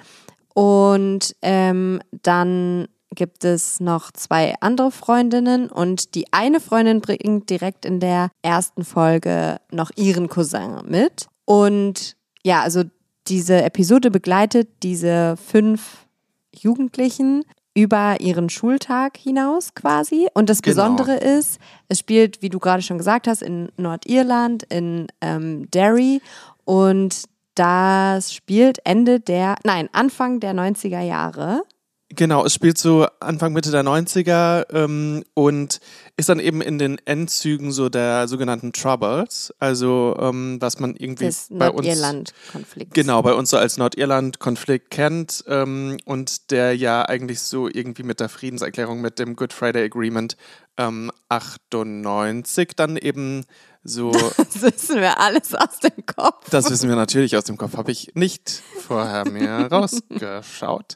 und 0.54 1.36
ähm, 1.42 2.00
dann 2.24 2.88
gibt 3.16 3.44
es 3.44 3.80
noch 3.80 4.12
zwei 4.12 4.56
andere 4.62 4.92
Freundinnen 4.92 5.70
und 5.70 6.16
die 6.16 6.32
eine 6.32 6.60
Freundin 6.60 7.02
bringt 7.02 7.50
direkt 7.50 7.86
in 7.86 8.00
der 8.00 8.30
ersten 8.42 8.84
Folge 8.84 9.58
noch 9.72 9.92
ihren 9.96 10.30
Cousin 10.30 10.82
mit. 10.86 11.28
Und 11.46 12.16
ja, 12.44 12.62
also 12.62 12.84
diese 13.28 13.62
Episode 13.64 14.12
begleitet 14.12 14.70
diese 14.84 15.36
fünf 15.38 16.08
Jugendlichen 16.56 17.44
über 17.74 18.20
ihren 18.20 18.50
Schultag 18.50 19.18
hinaus 19.18 19.74
quasi. 19.74 20.28
Und 20.34 20.50
das 20.50 20.62
Genau. 20.62 20.76
Besondere 20.76 21.16
ist, 21.18 21.60
es 21.88 22.00
spielt, 22.00 22.42
wie 22.42 22.50
du 22.50 22.60
gerade 22.60 22.82
schon 22.82 22.98
gesagt 22.98 23.28
hast, 23.28 23.42
in 23.42 23.72
Nordirland, 23.78 24.64
in 24.64 25.08
ähm, 25.22 25.70
Derry. 25.72 26.22
Und 26.66 27.24
das 27.56 28.34
spielt 28.34 28.80
Ende 28.86 29.20
der, 29.20 29.56
nein, 29.64 29.90
Anfang 29.94 30.40
der 30.40 30.54
90er 30.54 31.02
Jahre. 31.02 31.64
Genau. 32.16 32.46
Es 32.46 32.54
spielt 32.54 32.78
so 32.78 33.08
Anfang, 33.20 33.54
Mitte 33.54 33.72
der 33.72 33.84
90er 33.84 34.66
ähm, 34.74 35.24
und 35.34 35.80
ist 36.18 36.30
dann 36.30 36.40
eben 36.40 36.62
in 36.62 36.78
den 36.78 36.98
Endzügen 37.06 37.72
so 37.72 37.90
der 37.90 38.28
sogenannten 38.28 38.74
Troubles. 38.74 39.54
Also, 39.60 40.16
ähm, 40.20 40.58
was 40.60 40.80
man 40.80 40.96
irgendwie 40.96 41.26
Des 41.26 41.48
bei 41.50 41.70
uns. 41.70 41.86
Nordirland-Konflikts. 41.88 42.94
Genau, 42.94 43.22
bei 43.22 43.34
uns 43.34 43.50
so 43.50 43.58
als 43.58 43.78
Nordirland-Konflikt 43.78 44.92
kennt 44.92 45.44
ähm, 45.48 45.98
und 46.06 46.52
der 46.52 46.76
ja 46.76 47.04
eigentlich 47.04 47.42
so 47.42 47.68
irgendwie 47.68 48.04
mit 48.04 48.20
der 48.20 48.30
Friedenserklärung, 48.30 49.02
mit 49.02 49.20
dem 49.20 49.36
Good 49.36 49.54
Friday 49.54 49.84
Agreement 49.84 50.38
ähm, 50.78 51.12
98 51.30 52.70
dann 52.76 52.98
eben 52.98 53.46
so 53.84 54.12
Das 54.38 54.62
wissen 54.62 54.98
wir 54.98 55.20
alles 55.20 55.54
aus 55.56 55.80
dem 55.80 56.06
Kopf. 56.06 56.50
Das 56.50 56.70
wissen 56.70 56.90
wir 56.90 56.96
natürlich 56.96 57.36
aus 57.36 57.46
dem 57.46 57.58
Kopf, 57.58 57.78
habe 57.78 57.92
ich 57.92 58.12
nicht 58.16 58.62
vorher 58.88 59.28
mir 59.28 59.68
rausgeschaut. 59.72 60.96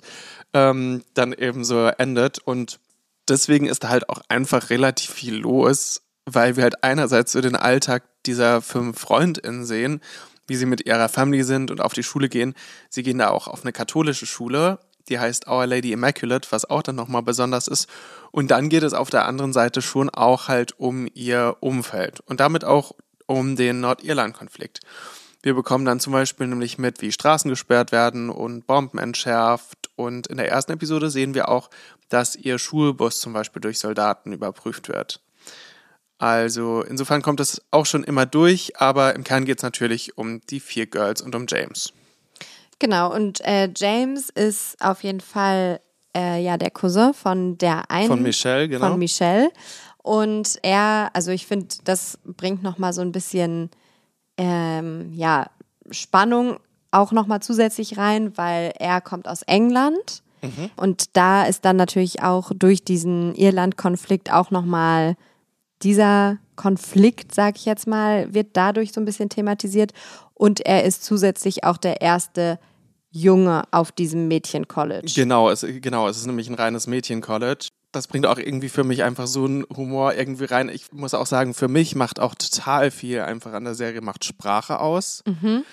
Ähm, 0.55 1.03
dann 1.13 1.33
eben 1.33 1.65
so 1.65 1.87
endet 1.87 2.39
und 2.39 2.79
deswegen 3.27 3.67
ist 3.67 3.83
da 3.83 3.89
halt 3.89 4.07
auch 4.07 4.21
einfach 4.29 4.69
relativ 4.69 5.11
viel 5.11 5.35
los, 5.35 6.01
weil 6.25 6.55
wir 6.55 6.63
halt 6.63 6.81
einerseits 6.81 7.33
so 7.33 7.41
den 7.41 7.57
Alltag 7.57 8.03
dieser 8.25 8.61
fünf 8.61 8.99
FreundInnen 8.99 9.65
sehen, 9.65 10.01
wie 10.47 10.55
sie 10.55 10.65
mit 10.65 10.85
ihrer 10.85 11.09
Family 11.09 11.43
sind 11.43 11.71
und 11.71 11.81
auf 11.81 11.93
die 11.93 12.03
Schule 12.03 12.29
gehen. 12.29 12.53
Sie 12.89 13.03
gehen 13.03 13.17
da 13.17 13.29
auch 13.29 13.47
auf 13.47 13.63
eine 13.63 13.73
katholische 13.73 14.25
Schule, 14.25 14.79
die 15.09 15.19
heißt 15.19 15.47
Our 15.47 15.67
Lady 15.67 15.91
Immaculate, 15.91 16.47
was 16.51 16.69
auch 16.69 16.81
dann 16.81 16.95
nochmal 16.95 17.21
besonders 17.21 17.67
ist. 17.67 17.87
Und 18.31 18.49
dann 18.49 18.69
geht 18.69 18.83
es 18.83 18.93
auf 18.93 19.09
der 19.09 19.25
anderen 19.25 19.53
Seite 19.53 19.81
schon 19.81 20.09
auch 20.09 20.47
halt 20.47 20.79
um 20.79 21.07
ihr 21.13 21.57
Umfeld 21.59 22.21
und 22.21 22.39
damit 22.39 22.63
auch 22.63 22.93
um 23.27 23.55
den 23.55 23.81
Nordirland-Konflikt. 23.81 24.79
Wir 25.41 25.53
bekommen 25.53 25.85
dann 25.85 25.99
zum 25.99 26.13
Beispiel 26.13 26.47
nämlich 26.47 26.77
mit, 26.77 27.01
wie 27.01 27.11
Straßen 27.11 27.49
gesperrt 27.49 27.91
werden 27.91 28.29
und 28.29 28.65
Bomben 28.65 28.97
entschärft. 28.97 29.84
Und 29.95 30.27
in 30.27 30.37
der 30.37 30.49
ersten 30.49 30.73
Episode 30.73 31.09
sehen 31.09 31.33
wir 31.33 31.49
auch, 31.49 31.69
dass 32.09 32.35
ihr 32.35 32.59
Schulbus 32.59 33.19
zum 33.19 33.33
Beispiel 33.33 33.61
durch 33.61 33.79
Soldaten 33.79 34.33
überprüft 34.33 34.89
wird. 34.89 35.21
Also 36.17 36.81
insofern 36.81 37.21
kommt 37.21 37.39
es 37.39 37.61
auch 37.71 37.85
schon 37.85 38.03
immer 38.03 38.25
durch, 38.25 38.79
aber 38.79 39.15
im 39.15 39.23
Kern 39.23 39.45
geht 39.45 39.59
es 39.59 39.63
natürlich 39.63 40.17
um 40.17 40.41
die 40.49 40.59
vier 40.59 40.85
Girls 40.85 41.21
und 41.21 41.35
um 41.35 41.45
James. 41.47 41.91
Genau, 42.79 43.13
und 43.13 43.41
äh, 43.41 43.69
James 43.75 44.29
ist 44.29 44.81
auf 44.81 45.03
jeden 45.03 45.21
Fall 45.21 45.81
äh, 46.15 46.41
ja 46.41 46.57
der 46.57 46.71
Cousin 46.71 47.13
von 47.13 47.57
der 47.57 47.89
einen. 47.91 48.07
Von 48.07 48.21
Michelle, 48.21 48.67
genau. 48.67 48.89
Von 48.89 48.99
Michelle. 48.99 49.49
Und 49.97 50.59
er, 50.61 51.09
also 51.13 51.31
ich 51.31 51.47
finde, 51.47 51.67
das 51.83 52.19
bringt 52.23 52.63
nochmal 52.63 52.93
so 52.93 53.01
ein 53.01 53.11
bisschen 53.11 53.71
ähm, 54.37 55.11
ja, 55.13 55.49
Spannung 55.91 56.59
auch 56.95 57.11
nochmal 57.11 57.41
zusätzlich 57.41 57.97
rein, 57.97 58.37
weil 58.37 58.73
er 58.79 59.01
kommt 59.01 59.27
aus 59.27 59.41
England. 59.43 60.23
Mhm. 60.41 60.69
Und 60.75 61.15
da 61.15 61.45
ist 61.45 61.65
dann 61.65 61.75
natürlich 61.75 62.21
auch 62.21 62.51
durch 62.55 62.83
diesen 62.83 63.35
Irland-Konflikt 63.35 64.31
auch 64.31 64.51
nochmal 64.51 65.15
dieser 65.81 66.37
Konflikt, 66.55 67.35
sag 67.35 67.57
ich 67.57 67.65
jetzt 67.65 67.87
mal, 67.87 68.33
wird 68.33 68.49
dadurch 68.53 68.93
so 68.93 69.01
ein 69.01 69.05
bisschen 69.05 69.29
thematisiert. 69.29 69.93
Und 70.33 70.61
er 70.65 70.83
ist 70.83 71.03
zusätzlich 71.03 71.63
auch 71.63 71.77
der 71.77 72.01
erste 72.01 72.59
Junge 73.11 73.63
auf 73.71 73.91
diesem 73.91 74.27
Mädchen-College. 74.27 75.11
Genau 75.15 75.49
es, 75.49 75.65
genau, 75.81 76.07
es 76.07 76.17
ist 76.17 76.27
nämlich 76.27 76.49
ein 76.49 76.55
reines 76.55 76.87
Mädchen-College 76.87 77.67
das 77.95 78.07
bringt 78.07 78.25
auch 78.25 78.37
irgendwie 78.37 78.69
für 78.69 78.83
mich 78.83 79.03
einfach 79.03 79.25
so 79.25 79.45
einen 79.45 79.65
Humor 79.75 80.13
irgendwie 80.13 80.45
rein. 80.45 80.69
Ich 80.69 80.91
muss 80.91 81.13
auch 81.13 81.25
sagen, 81.25 81.53
für 81.53 81.67
mich 81.67 81.95
macht 81.95 82.19
auch 82.19 82.35
total 82.35 82.91
viel 82.91 83.21
einfach 83.21 83.53
an 83.53 83.63
der 83.63 83.75
Serie 83.75 84.01
macht 84.01 84.25
Sprache 84.25 84.79
aus. 84.79 85.23
Mhm. 85.25 85.63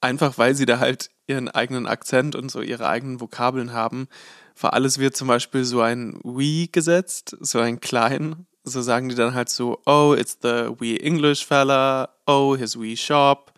Einfach 0.00 0.38
weil 0.38 0.54
sie 0.54 0.66
da 0.66 0.78
halt 0.78 1.10
ihren 1.26 1.48
eigenen 1.48 1.86
Akzent 1.86 2.34
und 2.34 2.50
so 2.50 2.60
ihre 2.60 2.88
eigenen 2.88 3.20
Vokabeln 3.20 3.72
haben. 3.72 4.08
Für 4.54 4.72
alles 4.72 4.98
wird 4.98 5.16
zum 5.16 5.28
Beispiel 5.28 5.64
so 5.64 5.80
ein 5.80 6.18
We 6.22 6.68
gesetzt, 6.68 7.36
so 7.40 7.58
ein 7.60 7.80
klein. 7.80 8.46
So 8.64 8.82
sagen 8.82 9.08
die 9.08 9.14
dann 9.14 9.34
halt 9.34 9.48
so, 9.48 9.80
oh, 9.86 10.14
it's 10.18 10.38
the 10.42 10.70
we 10.78 11.00
English 11.00 11.46
fella, 11.46 12.08
oh, 12.26 12.56
his 12.56 12.78
we 12.78 12.96
shop. 12.96 13.52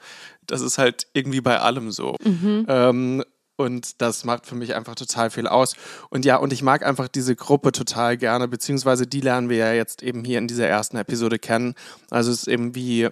Das 0.47 0.61
ist 0.61 0.79
halt 0.79 1.07
irgendwie 1.13 1.41
bei 1.41 1.61
allem 1.61 1.91
so. 1.91 2.17
Mhm. 2.25 2.67
Ähm, 2.69 3.25
und 3.57 4.01
das 4.01 4.25
macht 4.25 4.47
für 4.47 4.55
mich 4.55 4.77
einfach 4.77 4.95
total 4.95 5.31
viel 5.31 5.49
aus. 5.49 5.75
Und 6.11 6.25
ja, 6.25 6.37
und 6.37 6.53
ich 6.53 6.63
mag 6.63 6.87
einfach 6.87 7.09
diese 7.09 7.35
Gruppe 7.35 7.73
total 7.73 8.17
gerne, 8.17 8.47
beziehungsweise 8.47 9.07
die 9.07 9.21
lernen 9.21 9.49
wir 9.49 9.57
ja 9.57 9.73
jetzt 9.73 10.03
eben 10.03 10.25
hier 10.25 10.39
in 10.39 10.47
dieser 10.47 10.69
ersten 10.69 10.97
Episode 10.97 11.41
kennen. 11.41 11.75
Also 12.09 12.31
es 12.31 12.43
ist 12.43 12.49
eben 12.49 12.77
wie 12.77 13.09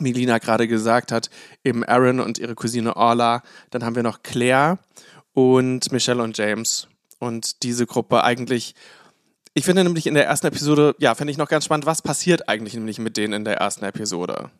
Melina 0.00 0.38
gerade 0.38 0.68
gesagt 0.68 1.12
hat, 1.12 1.30
eben 1.64 1.84
Aaron 1.84 2.20
und 2.20 2.38
ihre 2.38 2.54
Cousine 2.54 2.96
Orla. 2.96 3.42
Dann 3.70 3.84
haben 3.84 3.96
wir 3.96 4.02
noch 4.02 4.22
Claire 4.22 4.78
und 5.32 5.92
Michelle 5.92 6.22
und 6.22 6.36
James. 6.36 6.88
Und 7.18 7.62
diese 7.62 7.86
Gruppe 7.86 8.22
eigentlich, 8.24 8.74
ich 9.54 9.64
finde 9.64 9.84
nämlich 9.84 10.06
in 10.06 10.14
der 10.14 10.26
ersten 10.26 10.46
Episode, 10.46 10.94
ja, 10.98 11.14
finde 11.14 11.32
ich 11.32 11.38
noch 11.38 11.48
ganz 11.48 11.64
spannend, 11.64 11.86
was 11.86 12.02
passiert 12.02 12.48
eigentlich 12.48 12.74
nämlich 12.74 12.98
mit 12.98 13.16
denen 13.16 13.32
in 13.32 13.44
der 13.44 13.56
ersten 13.56 13.84
Episode? 13.84 14.50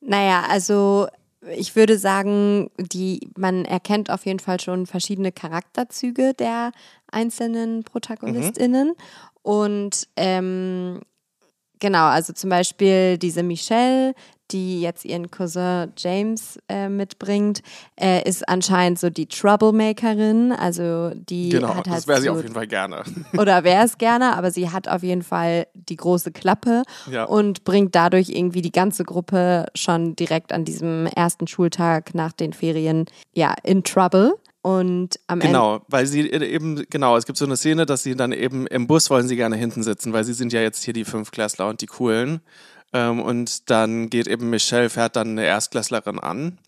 Naja, 0.00 0.44
also 0.48 1.08
ich 1.48 1.74
würde 1.74 1.98
sagen, 1.98 2.70
die, 2.78 3.30
man 3.36 3.64
erkennt 3.64 4.10
auf 4.10 4.26
jeden 4.26 4.40
Fall 4.40 4.60
schon 4.60 4.86
verschiedene 4.86 5.32
Charakterzüge 5.32 6.34
der 6.34 6.72
einzelnen 7.10 7.82
ProtagonistInnen. 7.84 8.88
Mhm. 8.88 8.94
Und 9.42 10.08
ähm, 10.16 11.00
genau, 11.78 12.06
also 12.06 12.32
zum 12.32 12.50
Beispiel 12.50 13.16
diese 13.16 13.42
Michelle, 13.42 14.14
die 14.52 14.80
jetzt 14.80 15.04
ihren 15.04 15.30
Cousin 15.30 15.92
James 15.96 16.58
äh, 16.68 16.88
mitbringt, 16.88 17.62
äh, 18.00 18.28
ist 18.28 18.48
anscheinend 18.48 18.98
so 18.98 19.10
die 19.10 19.26
Troublemakerin. 19.26 20.52
Also 20.52 21.10
die 21.14 21.50
genau, 21.50 21.68
hat 21.68 21.88
halt 21.88 21.98
das 21.98 22.06
wäre 22.06 22.20
sie 22.20 22.26
so, 22.26 22.32
auf 22.32 22.42
jeden 22.42 22.54
Fall 22.54 22.66
gerne. 22.66 23.02
Oder 23.38 23.64
wäre 23.64 23.84
es 23.84 23.98
gerne, 23.98 24.36
aber 24.36 24.50
sie 24.50 24.70
hat 24.70 24.88
auf 24.88 25.02
jeden 25.02 25.22
Fall 25.22 25.66
die 25.74 25.96
große 25.96 26.32
Klappe 26.32 26.82
ja. 27.10 27.24
und 27.24 27.64
bringt 27.64 27.94
dadurch 27.94 28.28
irgendwie 28.30 28.62
die 28.62 28.72
ganze 28.72 29.04
Gruppe 29.04 29.66
schon 29.74 30.16
direkt 30.16 30.52
an 30.52 30.64
diesem 30.64 31.06
ersten 31.06 31.46
Schultag 31.46 32.14
nach 32.14 32.32
den 32.32 32.52
Ferien 32.52 33.06
ja 33.34 33.54
in 33.62 33.84
Trouble. 33.84 34.34
Und 34.62 35.18
am 35.26 35.40
genau, 35.40 35.76
Ende. 35.76 35.86
weil 35.88 36.06
sie 36.06 36.30
eben, 36.30 36.84
genau, 36.90 37.16
es 37.16 37.24
gibt 37.24 37.38
so 37.38 37.46
eine 37.46 37.56
Szene, 37.56 37.86
dass 37.86 38.02
sie 38.02 38.14
dann 38.14 38.32
eben 38.32 38.66
im 38.66 38.86
Bus 38.86 39.08
wollen 39.08 39.26
sie 39.26 39.36
gerne 39.36 39.56
hinten 39.56 39.82
sitzen, 39.82 40.12
weil 40.12 40.24
sie 40.24 40.34
sind 40.34 40.52
ja 40.52 40.60
jetzt 40.60 40.84
hier 40.84 40.92
die 40.92 41.06
Fünfklässler 41.06 41.66
und 41.68 41.80
die 41.80 41.86
Coolen. 41.86 42.40
Ähm, 42.92 43.20
und 43.20 43.70
dann 43.70 44.10
geht 44.10 44.26
eben 44.26 44.50
Michelle, 44.50 44.90
fährt 44.90 45.16
dann 45.16 45.30
eine 45.30 45.44
Erstklässlerin 45.44 46.18
an. 46.18 46.58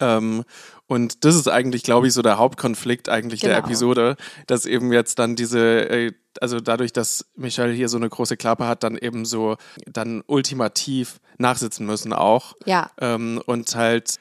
Ähm, 0.00 0.44
und 0.86 1.24
das 1.24 1.36
ist 1.36 1.48
eigentlich, 1.48 1.84
glaube 1.84 2.08
ich, 2.08 2.12
so 2.12 2.22
der 2.22 2.38
Hauptkonflikt 2.38 3.08
eigentlich 3.08 3.40
genau. 3.40 3.54
der 3.54 3.64
Episode, 3.64 4.16
dass 4.46 4.66
eben 4.66 4.92
jetzt 4.92 5.18
dann 5.18 5.36
diese, 5.36 5.88
äh, 5.88 6.12
also 6.40 6.60
dadurch, 6.60 6.92
dass 6.92 7.26
Michelle 7.34 7.72
hier 7.72 7.88
so 7.88 7.96
eine 7.96 8.08
große 8.08 8.36
Klappe 8.36 8.66
hat, 8.66 8.82
dann 8.82 8.98
eben 8.98 9.24
so 9.24 9.56
dann 9.86 10.22
ultimativ 10.26 11.20
nachsitzen 11.38 11.86
müssen 11.86 12.12
auch. 12.12 12.54
Ja. 12.66 12.90
Ähm, 13.00 13.40
und 13.46 13.74
halt 13.74 14.18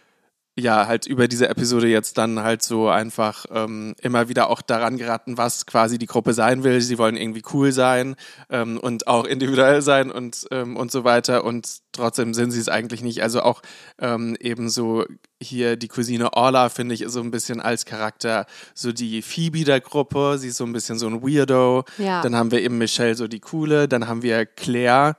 ja, 0.59 0.85
halt 0.85 1.07
über 1.07 1.29
diese 1.29 1.47
Episode 1.47 1.87
jetzt 1.87 2.17
dann 2.17 2.41
halt 2.41 2.61
so 2.61 2.89
einfach 2.89 3.45
ähm, 3.51 3.95
immer 4.01 4.27
wieder 4.27 4.49
auch 4.49 4.61
daran 4.61 4.97
geraten, 4.97 5.37
was 5.37 5.65
quasi 5.65 5.97
die 5.97 6.07
Gruppe 6.07 6.33
sein 6.33 6.65
will. 6.65 6.81
Sie 6.81 6.97
wollen 6.97 7.15
irgendwie 7.15 7.41
cool 7.53 7.71
sein 7.71 8.15
ähm, 8.49 8.77
und 8.77 9.07
auch 9.07 9.25
individuell 9.25 9.81
sein 9.81 10.11
und, 10.11 10.47
ähm, 10.51 10.75
und 10.75 10.91
so 10.91 11.05
weiter. 11.05 11.45
Und 11.45 11.79
trotzdem 11.93 12.33
sind 12.33 12.51
sie 12.51 12.59
es 12.59 12.67
eigentlich 12.67 13.01
nicht. 13.01 13.23
Also 13.23 13.43
auch 13.43 13.61
ähm, 13.97 14.35
eben 14.41 14.69
so 14.69 15.05
hier 15.41 15.77
die 15.77 15.87
Cousine 15.87 16.33
Orla, 16.33 16.67
finde 16.67 16.95
ich, 16.95 17.01
ist 17.01 17.13
so 17.13 17.21
ein 17.21 17.31
bisschen 17.31 17.61
als 17.61 17.85
Charakter 17.85 18.45
so 18.73 18.91
die 18.91 19.21
Phoebe 19.21 19.63
der 19.63 19.79
Gruppe. 19.79 20.37
Sie 20.37 20.49
ist 20.49 20.57
so 20.57 20.65
ein 20.65 20.73
bisschen 20.73 20.99
so 20.99 21.07
ein 21.07 21.21
Weirdo. 21.23 21.85
Ja. 21.97 22.21
Dann 22.21 22.35
haben 22.35 22.51
wir 22.51 22.61
eben 22.61 22.77
Michelle, 22.77 23.15
so 23.15 23.29
die 23.29 23.39
coole. 23.39 23.87
Dann 23.87 24.09
haben 24.09 24.21
wir 24.21 24.45
Claire. 24.45 25.15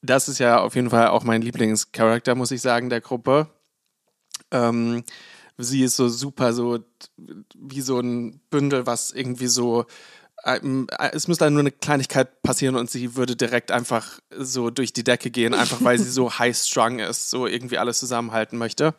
Das 0.00 0.28
ist 0.28 0.38
ja 0.38 0.60
auf 0.60 0.74
jeden 0.74 0.88
Fall 0.88 1.08
auch 1.08 1.22
mein 1.22 1.42
Lieblingscharakter, 1.42 2.34
muss 2.34 2.50
ich 2.50 2.62
sagen, 2.62 2.88
der 2.88 3.02
Gruppe. 3.02 3.50
Ähm, 4.54 5.04
sie 5.58 5.82
ist 5.82 5.96
so 5.96 6.08
super, 6.08 6.52
so 6.52 6.78
wie 7.54 7.80
so 7.80 8.00
ein 8.00 8.40
Bündel, 8.50 8.86
was 8.86 9.10
irgendwie 9.10 9.48
so. 9.48 9.84
Ähm, 10.44 10.86
es 11.12 11.28
müsste 11.28 11.50
nur 11.50 11.60
eine 11.60 11.70
Kleinigkeit 11.70 12.42
passieren 12.42 12.76
und 12.76 12.90
sie 12.90 13.16
würde 13.16 13.34
direkt 13.34 13.70
einfach 13.70 14.20
so 14.30 14.70
durch 14.70 14.92
die 14.92 15.04
Decke 15.04 15.30
gehen, 15.30 15.54
einfach 15.54 15.82
weil 15.82 15.98
sie 15.98 16.10
so 16.10 16.30
high-strung 16.38 16.98
ist, 16.98 17.30
so 17.30 17.46
irgendwie 17.46 17.78
alles 17.78 17.98
zusammenhalten 17.98 18.58
möchte. 18.58 18.94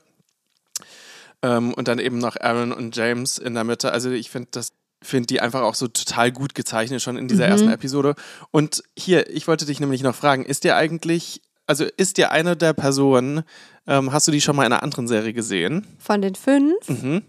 Ähm, 1.41 1.73
und 1.73 1.87
dann 1.87 1.99
eben 1.99 2.17
noch 2.17 2.35
Aaron 2.37 2.71
und 2.71 2.95
James 2.95 3.37
in 3.37 3.53
der 3.53 3.63
Mitte. 3.63 3.91
Also 3.91 4.11
ich 4.11 4.29
finde 4.29 4.49
das 4.51 4.71
finde 5.03 5.27
die 5.27 5.39
einfach 5.39 5.61
auch 5.61 5.75
so 5.75 5.87
total 5.87 6.31
gut 6.31 6.55
gezeichnet 6.55 6.99
schon 6.99 7.17
in 7.17 7.27
dieser 7.27 7.45
mhm. 7.45 7.51
ersten 7.51 7.69
Episode. 7.69 8.15
Und 8.49 8.81
hier, 8.97 9.29
ich 9.29 9.47
wollte 9.47 9.67
dich 9.67 9.79
nämlich 9.79 10.01
noch 10.01 10.15
fragen, 10.15 10.45
ist 10.45 10.63
dir 10.63 10.75
eigentlich 10.77 11.41
also 11.67 11.85
ist 11.97 12.17
dir 12.17 12.31
eine 12.31 12.55
der 12.55 12.73
Personen, 12.73 13.43
ähm, 13.87 14.11
hast 14.11 14.27
du 14.27 14.31
die 14.31 14.41
schon 14.41 14.55
mal 14.55 14.65
in 14.65 14.73
einer 14.73 14.83
anderen 14.83 15.07
Serie 15.07 15.33
gesehen? 15.33 15.85
Von 15.99 16.21
den 16.21 16.35
fünf? 16.35 16.87
Mhm. 16.87 17.23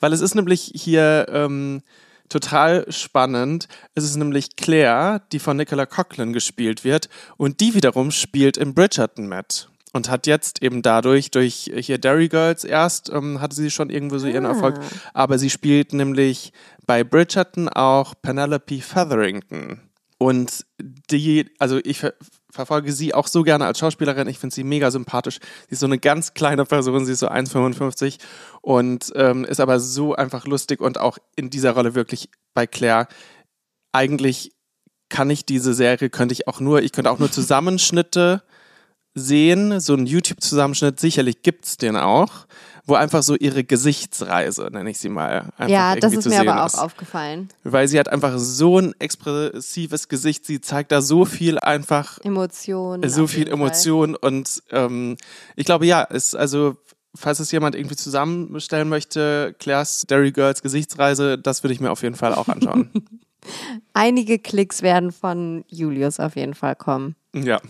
Weil 0.00 0.12
es 0.12 0.20
ist 0.20 0.34
nämlich 0.34 0.72
hier 0.74 1.26
ähm, 1.28 1.82
total 2.28 2.90
spannend. 2.90 3.68
Es 3.94 4.04
ist 4.04 4.16
nämlich 4.16 4.56
Claire, 4.56 5.22
die 5.32 5.38
von 5.38 5.56
Nicola 5.56 5.86
Coughlin 5.86 6.32
gespielt 6.32 6.84
wird 6.84 7.08
und 7.36 7.60
die 7.60 7.74
wiederum 7.74 8.10
spielt 8.10 8.56
in 8.56 8.74
Bridgerton 8.74 9.28
mit 9.28 9.68
und 9.92 10.08
hat 10.08 10.26
jetzt 10.26 10.62
eben 10.62 10.82
dadurch, 10.82 11.30
durch 11.30 11.70
hier 11.76 11.98
Derry 11.98 12.28
Girls 12.28 12.64
erst, 12.64 13.10
ähm, 13.10 13.40
hatte 13.40 13.54
sie 13.54 13.70
schon 13.70 13.90
irgendwo 13.90 14.18
so 14.18 14.26
ihren 14.26 14.46
ah. 14.46 14.50
Erfolg, 14.50 14.80
aber 15.12 15.38
sie 15.38 15.50
spielt 15.50 15.92
nämlich 15.92 16.52
bei 16.86 17.04
Bridgerton 17.04 17.68
auch 17.68 18.14
Penelope 18.20 18.80
Featherington. 18.80 19.80
Und 20.18 20.64
die, 21.10 21.50
also 21.58 21.80
ich 21.82 22.06
verfolge 22.52 22.92
sie 22.92 23.14
auch 23.14 23.26
so 23.26 23.42
gerne 23.42 23.64
als 23.64 23.78
Schauspielerin. 23.78 24.28
Ich 24.28 24.38
finde 24.38 24.54
sie 24.54 24.62
mega 24.62 24.90
sympathisch. 24.90 25.38
Sie 25.68 25.72
ist 25.72 25.80
so 25.80 25.86
eine 25.86 25.98
ganz 25.98 26.34
kleine 26.34 26.64
Person, 26.66 27.06
sie 27.06 27.12
ist 27.12 27.20
so 27.20 27.28
1,55 27.28 28.18
und 28.60 29.10
ähm, 29.16 29.44
ist 29.44 29.58
aber 29.58 29.80
so 29.80 30.14
einfach 30.14 30.46
lustig 30.46 30.80
und 30.80 31.00
auch 31.00 31.18
in 31.34 31.48
dieser 31.48 31.72
Rolle 31.72 31.94
wirklich 31.94 32.28
bei 32.54 32.66
Claire. 32.66 33.08
Eigentlich 33.92 34.52
kann 35.08 35.30
ich 35.30 35.46
diese 35.46 35.74
Serie, 35.74 36.10
könnte 36.10 36.34
ich 36.34 36.46
auch 36.46 36.60
nur, 36.60 36.82
ich 36.82 36.92
könnte 36.92 37.10
auch 37.10 37.18
nur 37.18 37.30
Zusammenschnitte 37.30 38.42
sehen, 39.14 39.80
so 39.80 39.94
einen 39.94 40.06
YouTube-Zusammenschnitt, 40.06 41.00
sicherlich 41.00 41.42
gibt 41.42 41.66
es 41.66 41.76
den 41.78 41.96
auch 41.96 42.46
wo 42.84 42.94
einfach 42.94 43.22
so 43.22 43.36
ihre 43.36 43.64
Gesichtsreise, 43.64 44.68
nenne 44.72 44.90
ich 44.90 44.98
sie 44.98 45.08
mal, 45.08 45.50
einfach 45.56 45.68
Ja, 45.68 45.94
das 45.96 46.12
ist 46.12 46.28
mir 46.28 46.40
aber 46.40 46.62
auch 46.62 46.66
ist. 46.66 46.78
aufgefallen. 46.78 47.48
Weil 47.62 47.86
sie 47.88 47.98
hat 47.98 48.08
einfach 48.08 48.34
so 48.38 48.78
ein 48.78 48.94
expressives 48.98 50.08
Gesicht, 50.08 50.44
sie 50.46 50.60
zeigt 50.60 50.90
da 50.92 51.00
so 51.00 51.24
viel 51.24 51.58
einfach 51.58 52.18
Emotionen. 52.24 53.08
So 53.08 53.26
viel 53.26 53.48
Emotion 53.48 54.16
und 54.16 54.62
ähm, 54.70 55.16
ich 55.56 55.64
glaube, 55.64 55.86
ja, 55.86 56.02
ist 56.02 56.34
also 56.34 56.76
falls 57.14 57.40
es 57.40 57.52
jemand 57.52 57.74
irgendwie 57.74 57.96
zusammenstellen 57.96 58.88
möchte, 58.88 59.54
Claire's 59.58 60.04
Dairy 60.08 60.32
Girls 60.32 60.62
Gesichtsreise, 60.62 61.38
das 61.38 61.62
würde 61.62 61.74
ich 61.74 61.80
mir 61.80 61.90
auf 61.90 62.02
jeden 62.02 62.14
Fall 62.16 62.34
auch 62.34 62.48
anschauen. 62.48 62.90
Einige 63.92 64.38
Klicks 64.38 64.82
werden 64.82 65.12
von 65.12 65.64
Julius 65.68 66.20
auf 66.20 66.36
jeden 66.36 66.54
Fall 66.54 66.76
kommen. 66.76 67.16
Ja. 67.34 67.60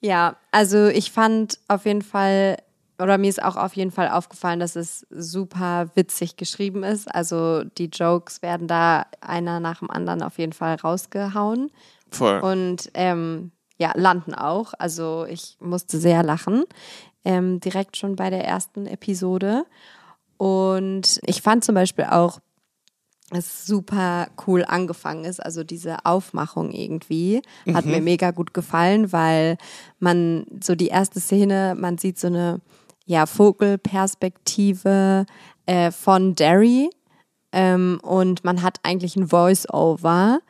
Ja, 0.00 0.36
also 0.50 0.88
ich 0.88 1.10
fand 1.12 1.58
auf 1.68 1.86
jeden 1.86 2.02
Fall, 2.02 2.58
oder 2.98 3.18
mir 3.18 3.28
ist 3.28 3.42
auch 3.42 3.56
auf 3.56 3.74
jeden 3.74 3.90
Fall 3.90 4.08
aufgefallen, 4.08 4.60
dass 4.60 4.76
es 4.76 5.06
super 5.10 5.90
witzig 5.94 6.36
geschrieben 6.36 6.84
ist. 6.84 7.12
Also 7.12 7.64
die 7.64 7.86
Jokes 7.86 8.42
werden 8.42 8.68
da 8.68 9.06
einer 9.20 9.60
nach 9.60 9.80
dem 9.80 9.90
anderen 9.90 10.22
auf 10.22 10.38
jeden 10.38 10.52
Fall 10.52 10.76
rausgehauen. 10.76 11.70
Voll. 12.10 12.38
Und 12.40 12.90
ähm, 12.94 13.50
ja, 13.78 13.92
landen 13.96 14.34
auch. 14.34 14.74
Also 14.78 15.26
ich 15.28 15.56
musste 15.60 15.98
sehr 15.98 16.22
lachen. 16.22 16.64
Ähm, 17.24 17.58
direkt 17.58 17.96
schon 17.96 18.16
bei 18.16 18.30
der 18.30 18.44
ersten 18.44 18.86
Episode. 18.86 19.64
Und 20.36 21.20
ich 21.26 21.42
fand 21.42 21.64
zum 21.64 21.74
Beispiel 21.74 22.04
auch, 22.04 22.38
es 23.30 23.66
super 23.66 24.28
cool 24.46 24.64
angefangen 24.64 25.24
ist. 25.24 25.42
Also 25.42 25.64
diese 25.64 26.04
Aufmachung 26.04 26.70
irgendwie 26.70 27.42
hat 27.72 27.86
mir 27.86 28.00
mega 28.00 28.30
gut 28.30 28.54
gefallen, 28.54 29.12
weil 29.12 29.56
man 29.98 30.46
so 30.62 30.74
die 30.74 30.88
erste 30.88 31.20
Szene, 31.20 31.74
man 31.76 31.98
sieht 31.98 32.18
so 32.18 32.28
eine 32.28 32.60
ja, 33.06 33.26
Vogelperspektive 33.26 35.26
äh, 35.66 35.90
von 35.90 36.34
Derry. 36.34 36.90
Ähm, 37.52 38.00
und 38.02 38.44
man 38.44 38.62
hat 38.62 38.78
eigentlich 38.82 39.16
ein 39.16 39.28
Voice-Over 39.28 40.40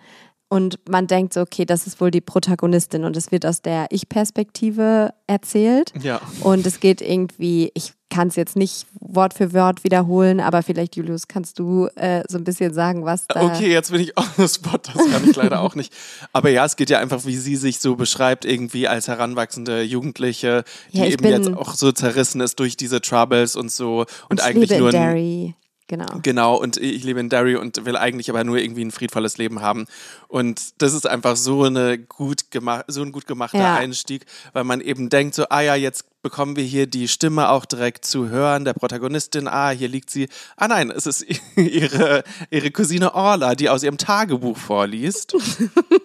und 0.54 0.78
man 0.88 1.08
denkt 1.08 1.34
so, 1.34 1.40
okay, 1.40 1.64
das 1.64 1.88
ist 1.88 2.00
wohl 2.00 2.12
die 2.12 2.20
Protagonistin 2.20 3.02
und 3.02 3.16
es 3.16 3.32
wird 3.32 3.44
aus 3.44 3.60
der 3.60 3.88
Ich-Perspektive 3.90 5.12
erzählt. 5.26 5.92
Ja. 6.00 6.20
Und 6.42 6.64
es 6.64 6.78
geht 6.78 7.00
irgendwie, 7.00 7.72
ich 7.74 7.92
kann 8.08 8.28
es 8.28 8.36
jetzt 8.36 8.54
nicht 8.54 8.86
Wort 9.00 9.34
für 9.34 9.52
Wort 9.52 9.82
wiederholen, 9.82 10.38
aber 10.38 10.62
vielleicht, 10.62 10.94
Julius, 10.94 11.26
kannst 11.26 11.58
du 11.58 11.88
äh, 11.96 12.22
so 12.28 12.38
ein 12.38 12.44
bisschen 12.44 12.72
sagen, 12.72 13.04
was 13.04 13.26
da. 13.26 13.42
Okay, 13.42 13.72
jetzt 13.72 13.90
bin 13.90 14.00
ich 14.00 14.16
on 14.16 14.26
the 14.36 14.46
spot, 14.46 14.78
das 14.84 15.10
kann 15.10 15.28
ich 15.28 15.34
leider 15.34 15.60
auch 15.60 15.74
nicht. 15.74 15.92
Aber 16.32 16.50
ja, 16.50 16.64
es 16.64 16.76
geht 16.76 16.88
ja 16.88 17.00
einfach, 17.00 17.26
wie 17.26 17.36
sie 17.36 17.56
sich 17.56 17.80
so 17.80 17.96
beschreibt, 17.96 18.44
irgendwie 18.44 18.86
als 18.86 19.08
heranwachsende 19.08 19.82
Jugendliche, 19.82 20.62
die 20.92 20.98
Ja, 20.98 21.06
eben 21.06 21.26
jetzt 21.26 21.52
auch 21.52 21.74
so 21.74 21.90
zerrissen 21.90 22.40
ist 22.40 22.60
durch 22.60 22.76
diese 22.76 23.00
Troubles 23.00 23.56
und 23.56 23.72
so 23.72 24.06
und 24.28 24.38
ich 24.38 24.46
eigentlich 24.46 24.70
nur 24.78 24.90
in 24.90 24.96
ein. 24.96 25.54
Genau. 25.86 26.06
Genau, 26.22 26.56
und 26.56 26.78
ich 26.78 27.04
lebe 27.04 27.20
in 27.20 27.28
Derry 27.28 27.56
und 27.56 27.84
will 27.84 27.96
eigentlich 27.96 28.30
aber 28.30 28.42
nur 28.42 28.56
irgendwie 28.56 28.84
ein 28.84 28.90
friedvolles 28.90 29.36
Leben 29.36 29.60
haben. 29.60 29.84
Und 30.28 30.80
das 30.80 30.94
ist 30.94 31.06
einfach 31.06 31.36
so 31.36 31.64
eine 31.64 31.98
gut 31.98 32.50
gemacht, 32.50 32.86
so 32.88 33.02
ein 33.02 33.12
gut 33.12 33.26
gemachter 33.26 33.58
Ja. 33.58 33.76
Einstieg, 33.76 34.24
weil 34.54 34.64
man 34.64 34.80
eben 34.80 35.10
denkt 35.10 35.34
so, 35.34 35.44
ah 35.50 35.60
ja, 35.60 35.74
jetzt 35.74 36.06
bekommen 36.22 36.56
wir 36.56 36.64
hier 36.64 36.86
die 36.86 37.06
Stimme 37.06 37.50
auch 37.50 37.66
direkt 37.66 38.06
zu 38.06 38.30
hören, 38.30 38.64
der 38.64 38.72
Protagonistin, 38.72 39.46
ah, 39.46 39.68
hier 39.70 39.88
liegt 39.88 40.08
sie. 40.08 40.28
Ah 40.56 40.68
nein, 40.68 40.90
es 40.90 41.06
ist 41.06 41.26
ihre, 41.56 42.24
ihre 42.50 42.70
Cousine 42.70 43.14
Orla, 43.14 43.54
die 43.54 43.68
aus 43.68 43.82
ihrem 43.82 43.98
Tagebuch 43.98 44.56
vorliest. 44.56 45.36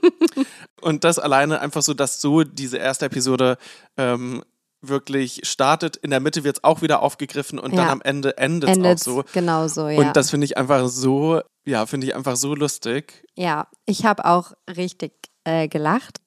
und 0.82 1.06
das 1.06 1.20
alleine 1.20 1.62
einfach 1.62 1.84
so, 1.84 1.94
dass 1.94 2.20
so 2.20 2.44
diese 2.44 2.78
erste 2.78 3.06
Episode 3.06 3.58
ähm, 3.96 4.44
wirklich 4.82 5.42
startet. 5.44 5.98
In 5.98 6.10
der 6.10 6.20
Mitte 6.20 6.44
wird 6.44 6.58
es 6.58 6.64
auch 6.64 6.82
wieder 6.82 7.02
aufgegriffen 7.02 7.60
und 7.60 7.76
dann 7.76 7.86
Ja. 7.88 7.92
am 7.92 8.02
Ende 8.02 8.38
endet 8.38 8.70
es 8.78 9.08
auch 9.08 9.14
so. 9.14 9.24
genauso, 9.34 9.88
ja. 9.90 10.00
Und 10.00 10.16
das 10.16 10.30
finde 10.30 10.46
ich 10.46 10.58
einfach 10.58 10.88
so, 10.88 11.42
ja, 11.66 11.86
finde 11.86 12.08
ich 12.08 12.16
einfach 12.16 12.36
so 12.36 12.56
lustig. 12.56 13.24
Ja, 13.36 13.68
ich 13.86 14.06
habe 14.06 14.26
auch 14.26 14.54
richtig 14.68 15.14
äh, 15.44 15.68
gelacht. 15.68 16.22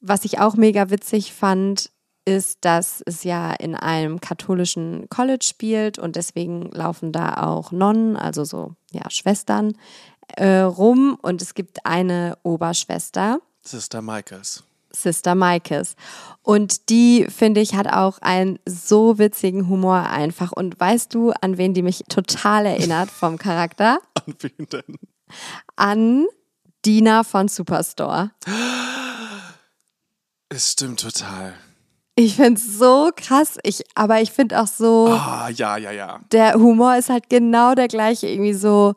Was 0.00 0.24
ich 0.24 0.38
auch 0.38 0.54
mega 0.56 0.90
witzig 0.90 1.32
fand, 1.34 1.90
ist, 2.24 2.58
dass 2.64 3.02
es 3.06 3.24
ja 3.24 3.52
in 3.52 3.74
einem 3.74 4.20
katholischen 4.20 5.08
College 5.08 5.44
spielt 5.44 5.98
und 5.98 6.14
deswegen 6.14 6.70
laufen 6.72 7.10
da 7.10 7.42
auch 7.42 7.72
Nonnen, 7.72 8.16
also 8.16 8.44
so 8.44 8.74
ja 8.92 9.08
Schwestern 9.10 9.72
äh, 10.36 10.58
rum 10.60 11.18
und 11.22 11.40
es 11.40 11.54
gibt 11.54 11.86
eine 11.86 12.36
Oberschwester, 12.42 13.40
Sister 13.62 14.02
Michaels. 14.02 14.62
Sister 14.90 15.34
Maikes. 15.34 15.94
Und 16.42 16.88
die, 16.88 17.26
finde 17.26 17.60
ich, 17.60 17.74
hat 17.74 17.86
auch 17.92 18.18
einen 18.20 18.58
so 18.66 19.18
witzigen 19.18 19.68
Humor 19.68 20.08
einfach. 20.08 20.52
Und 20.52 20.78
weißt 20.80 21.12
du, 21.14 21.32
an 21.40 21.58
wen 21.58 21.74
die 21.74 21.82
mich 21.82 22.04
total 22.08 22.66
erinnert 22.66 23.10
vom 23.10 23.36
Charakter? 23.38 23.98
An 24.26 24.34
wen 24.40 24.66
denn? 24.72 24.98
An 25.76 26.26
Dina 26.86 27.22
von 27.24 27.48
Superstore. 27.48 28.30
Es 30.48 30.72
stimmt 30.72 31.00
total. 31.00 31.54
Ich 32.14 32.36
finde 32.36 32.60
es 32.60 32.78
so 32.78 33.10
krass. 33.14 33.58
Ich, 33.62 33.84
aber 33.94 34.20
ich 34.20 34.32
finde 34.32 34.60
auch 34.60 34.66
so, 34.66 35.08
Ah, 35.08 35.50
ja, 35.50 35.76
ja, 35.76 35.92
ja. 35.92 36.20
der 36.32 36.54
Humor 36.54 36.96
ist 36.96 37.10
halt 37.10 37.28
genau 37.30 37.74
der 37.74 37.88
gleiche. 37.88 38.26
Irgendwie 38.26 38.54
so, 38.54 38.94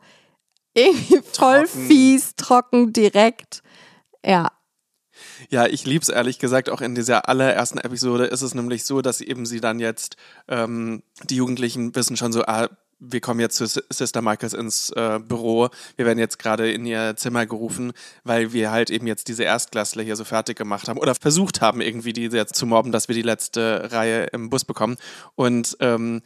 irgendwie 0.74 1.20
voll 1.32 1.64
Trocken. 1.64 1.86
fies, 1.86 2.34
trocken, 2.36 2.92
direkt. 2.92 3.62
Ja, 4.24 4.50
Ja, 5.52 5.66
ich 5.66 5.84
lieb's 5.84 6.08
ehrlich 6.08 6.38
gesagt 6.38 6.70
auch 6.70 6.80
in 6.80 6.94
dieser 6.94 7.28
allerersten 7.28 7.76
Episode 7.76 8.24
ist 8.24 8.40
es 8.40 8.54
nämlich 8.54 8.84
so, 8.84 9.02
dass 9.02 9.20
eben 9.20 9.44
sie 9.44 9.60
dann 9.60 9.80
jetzt, 9.80 10.16
ähm, 10.48 11.02
die 11.24 11.36
Jugendlichen 11.36 11.94
wissen 11.94 12.16
schon 12.16 12.32
so, 12.32 12.46
ah, 12.46 12.70
wir 12.98 13.20
kommen 13.20 13.38
jetzt 13.38 13.56
zu 13.56 13.66
Sister 13.66 14.22
Michaels 14.22 14.54
ins 14.54 14.88
äh, 14.96 15.18
Büro. 15.18 15.68
Wir 15.96 16.06
werden 16.06 16.18
jetzt 16.18 16.38
gerade 16.38 16.72
in 16.72 16.86
ihr 16.86 17.16
Zimmer 17.16 17.44
gerufen, 17.44 17.92
weil 18.24 18.54
wir 18.54 18.70
halt 18.70 18.88
eben 18.88 19.06
jetzt 19.06 19.28
diese 19.28 19.44
Erstklässler 19.44 20.02
hier 20.02 20.16
so 20.16 20.24
fertig 20.24 20.56
gemacht 20.56 20.88
haben 20.88 20.98
oder 20.98 21.14
versucht 21.14 21.60
haben, 21.60 21.82
irgendwie 21.82 22.14
die 22.14 22.28
jetzt 22.28 22.56
zu 22.56 22.64
mobben, 22.64 22.90
dass 22.90 23.08
wir 23.08 23.14
die 23.14 23.20
letzte 23.20 23.92
Reihe 23.92 24.24
im 24.32 24.48
Bus 24.48 24.64
bekommen. 24.64 24.96
Und 25.34 25.76
ähm, 25.80 26.22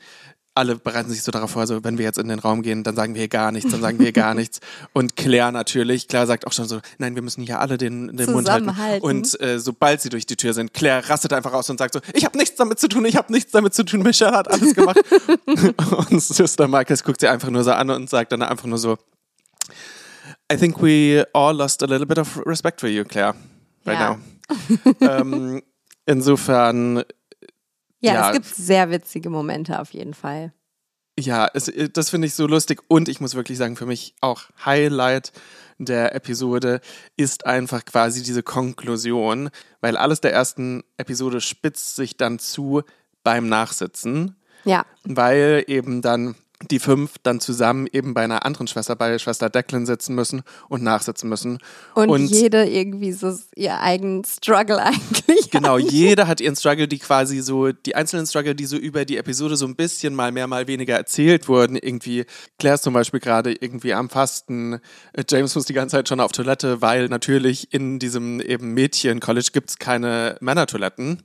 alle 0.56 0.76
bereiten 0.76 1.10
sich 1.10 1.22
so 1.22 1.30
darauf 1.30 1.50
vor, 1.50 1.66
so 1.66 1.84
wenn 1.84 1.98
wir 1.98 2.04
jetzt 2.04 2.18
in 2.18 2.28
den 2.28 2.38
Raum 2.38 2.62
gehen, 2.62 2.82
dann 2.82 2.96
sagen 2.96 3.14
wir 3.14 3.20
hier 3.20 3.28
gar 3.28 3.52
nichts, 3.52 3.70
dann 3.70 3.80
sagen 3.80 3.98
wir 3.98 4.04
hier 4.06 4.12
gar 4.12 4.34
nichts. 4.40 4.60
Und 4.92 5.14
Claire 5.16 5.52
natürlich, 5.52 6.08
Claire 6.08 6.26
sagt 6.26 6.46
auch 6.46 6.52
schon 6.52 6.66
so, 6.66 6.80
nein, 6.98 7.14
wir 7.14 7.22
müssen 7.22 7.42
hier 7.42 7.60
alle 7.60 7.78
den, 7.78 8.16
den 8.16 8.32
Mund 8.32 8.50
halten. 8.50 8.70
Und 9.00 9.38
äh, 9.40 9.58
sobald 9.60 10.00
sie 10.00 10.08
durch 10.08 10.26
die 10.26 10.36
Tür 10.36 10.54
sind, 10.54 10.72
Claire 10.74 11.08
rastet 11.08 11.32
einfach 11.32 11.52
aus 11.52 11.68
und 11.70 11.78
sagt 11.78 11.94
so, 11.94 12.00
ich 12.14 12.24
habe 12.24 12.36
nichts 12.38 12.56
damit 12.56 12.78
zu 12.80 12.88
tun, 12.88 13.04
ich 13.04 13.16
habe 13.16 13.32
nichts 13.32 13.52
damit 13.52 13.74
zu 13.74 13.84
tun, 13.84 14.02
Michelle 14.02 14.32
hat 14.36 14.50
alles 14.50 14.74
gemacht. 14.74 14.98
und 16.10 16.20
Sister 16.22 16.68
Marcus 16.68 17.04
guckt 17.04 17.20
sie 17.20 17.28
einfach 17.28 17.50
nur 17.50 17.62
so 17.64 17.72
an 17.72 17.90
und 17.90 18.08
sagt 18.08 18.32
dann 18.32 18.42
einfach 18.42 18.66
nur 18.66 18.78
so, 18.78 18.96
I 20.52 20.56
think 20.56 20.80
we 20.80 21.24
all 21.32 21.56
lost 21.56 21.82
a 21.82 21.86
little 21.86 22.06
bit 22.06 22.18
of 22.18 22.40
respect 22.46 22.80
for 22.80 22.88
you, 22.88 23.04
Claire, 23.04 23.34
right 23.84 23.98
Ja. 24.00 24.18
now. 24.18 24.92
ähm, 25.00 25.62
insofern 26.06 27.02
ja, 28.00 28.14
Ja. 28.14 28.26
es 28.28 28.32
gibt 28.34 28.46
sehr 28.46 28.90
witzige 28.90 29.30
Momente 29.30 29.80
auf 29.80 29.90
jeden 29.92 30.14
Fall. 30.14 30.52
Ja, 31.18 31.48
es, 31.54 31.68
äh, 31.68 31.88
das 31.88 32.10
finde 32.10 32.26
ich 32.26 32.34
so 32.34 32.46
lustig 32.46 32.82
und 32.88 33.08
ich 33.08 33.20
muss 33.20 33.34
wirklich 33.34 33.56
sagen, 33.58 33.76
für 33.76 33.86
mich 33.86 34.14
auch 34.20 34.42
Highlight 34.64 35.32
der 35.78 36.14
Episode 36.14 36.80
ist 37.16 37.46
einfach 37.46 37.84
quasi 37.84 38.22
diese 38.22 38.42
Konklusion, 38.42 39.50
weil 39.80 39.96
alles 39.96 40.20
der 40.20 40.32
ersten 40.32 40.82
Episode 40.96 41.40
spitzt 41.40 41.96
sich 41.96 42.16
dann 42.16 42.38
zu 42.38 42.82
beim 43.24 43.48
Nachsitzen, 43.48 44.36
Ja, 44.64 44.84
weil 45.04 45.64
eben 45.66 46.00
dann 46.02 46.34
die 46.70 46.78
fünf 46.78 47.14
dann 47.22 47.40
zusammen 47.40 47.86
eben 47.92 48.14
bei 48.14 48.22
einer 48.22 48.44
anderen 48.44 48.66
Schwester, 48.66 48.96
bei 48.96 49.18
Schwester 49.18 49.50
Declan 49.50 49.86
sitzen 49.86 50.14
müssen 50.14 50.42
und 50.68 50.82
nachsitzen 50.82 51.28
müssen. 51.28 51.58
und, 51.94 52.26
jede 52.26 52.64
irgendwie 52.68 53.12
so 53.12 53.36
ihr 53.54 53.80
eigenen 53.80 54.24
Struggle 54.24 54.82
eigentlich. 54.82 55.50
Genau, 55.50 55.78
jeder 55.78 56.26
hat 56.26 56.40
ihren 56.40 56.56
Struggle, 56.56 56.88
die 56.88 56.98
quasi 56.98 57.40
so, 57.40 57.72
die 57.72 57.94
einzelnen 57.94 58.26
Struggle, 58.26 58.54
die 58.54 58.66
so 58.66 58.76
über 58.76 59.04
die 59.04 59.16
Episode 59.16 59.56
so 59.56 59.66
ein 59.66 59.76
bisschen 59.76 60.14
mal 60.14 60.32
mehr, 60.32 60.46
mal 60.46 60.66
weniger 60.66 60.96
erzählt 60.96 61.48
wurden. 61.48 61.76
Irgendwie, 61.76 62.24
Claire 62.58 62.74
ist 62.74 62.84
zum 62.84 62.94
Beispiel 62.94 63.20
gerade 63.20 63.52
irgendwie 63.52 63.94
am 63.94 64.10
Fasten, 64.10 64.80
äh, 65.12 65.24
James 65.28 65.54
muss 65.54 65.64
die 65.64 65.72
ganze 65.72 65.96
Zeit 65.96 66.08
schon 66.08 66.20
auf 66.20 66.32
Toilette, 66.32 66.82
weil 66.82 67.08
natürlich 67.08 67.72
in 67.72 67.98
diesem 67.98 68.40
eben 68.40 68.74
Mädchen-College 68.74 69.50
gibt 69.52 69.70
es 69.70 69.78
keine 69.78 70.36
Männertoiletten. 70.40 71.22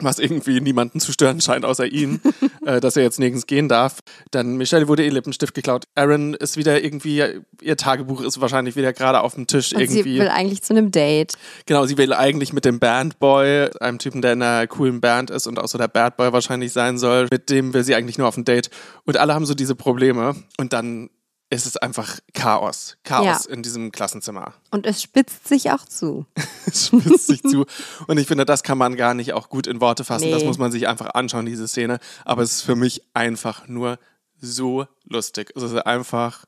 Was 0.00 0.18
irgendwie 0.18 0.60
niemanden 0.60 1.00
zu 1.00 1.12
stören 1.12 1.40
scheint, 1.40 1.64
außer 1.64 1.86
ihn, 1.86 2.20
äh, 2.66 2.80
dass 2.80 2.96
er 2.96 3.02
jetzt 3.02 3.18
nirgends 3.18 3.46
gehen 3.46 3.68
darf. 3.68 4.00
Dann 4.30 4.56
Michelle 4.56 4.88
wurde 4.88 5.04
ihr 5.04 5.12
Lippenstift 5.12 5.54
geklaut. 5.54 5.84
Aaron 5.94 6.34
ist 6.34 6.56
wieder 6.56 6.82
irgendwie, 6.82 7.22
ihr 7.60 7.76
Tagebuch 7.76 8.22
ist 8.22 8.40
wahrscheinlich 8.40 8.76
wieder 8.76 8.92
gerade 8.92 9.20
auf 9.20 9.34
dem 9.34 9.46
Tisch 9.46 9.72
Und 9.72 9.80
irgendwie. 9.80 10.02
sie 10.02 10.18
will 10.20 10.28
eigentlich 10.28 10.62
zu 10.62 10.74
einem 10.74 10.90
Date. 10.90 11.34
Genau, 11.66 11.86
sie 11.86 11.98
will 11.98 12.12
eigentlich 12.12 12.52
mit 12.52 12.64
dem 12.64 12.78
Bandboy, 12.78 13.70
einem 13.80 13.98
Typen, 13.98 14.22
der 14.22 14.32
in 14.32 14.42
einer 14.42 14.66
coolen 14.66 15.00
Band 15.00 15.30
ist 15.30 15.46
und 15.46 15.58
auch 15.58 15.68
so 15.68 15.78
der 15.78 15.88
Bad 15.88 16.16
Boy 16.16 16.32
wahrscheinlich 16.32 16.72
sein 16.72 16.98
soll, 16.98 17.28
mit 17.30 17.50
dem 17.50 17.74
will 17.74 17.84
sie 17.84 17.94
eigentlich 17.94 18.18
nur 18.18 18.28
auf 18.28 18.36
ein 18.36 18.44
Date. 18.44 18.70
Und 19.04 19.16
alle 19.16 19.34
haben 19.34 19.46
so 19.46 19.54
diese 19.54 19.74
Probleme. 19.74 20.34
Und 20.58 20.72
dann 20.72 21.10
ist 21.54 21.66
es 21.66 21.76
einfach 21.76 22.18
Chaos. 22.34 22.96
Chaos 23.04 23.46
Ja. 23.46 23.52
in 23.52 23.62
diesem 23.62 23.92
Klassenzimmer. 23.92 24.54
Und 24.70 24.86
es 24.86 25.02
spitzt 25.02 25.46
sich 25.48 25.70
auch 25.70 25.84
zu. 25.84 26.26
Es 26.66 26.86
spitzt 26.88 27.26
sich 27.28 27.42
zu. 27.42 27.66
Und 28.08 28.18
ich 28.18 28.26
finde, 28.26 28.44
das 28.46 28.62
kann 28.62 28.78
man 28.78 28.96
gar 28.96 29.14
nicht 29.14 29.32
auch 29.34 29.48
gut 29.48 29.66
in 29.66 29.80
Worte 29.80 30.02
fassen. 30.04 30.30
Das 30.30 30.40
Nee. 30.42 30.48
muss 30.48 30.58
man 30.58 30.72
sich 30.72 30.88
einfach 30.88 31.14
anschauen, 31.14 31.44
diese 31.46 31.68
Szene. 31.68 31.98
Aber 32.24 32.42
es 32.42 32.52
ist 32.52 32.62
für 32.62 32.74
mich 32.74 33.02
einfach 33.14 33.68
nur 33.68 33.98
so 34.40 34.86
lustig. 35.04 35.52
Es 35.54 35.62
ist 35.62 35.74
einfach 35.86 36.44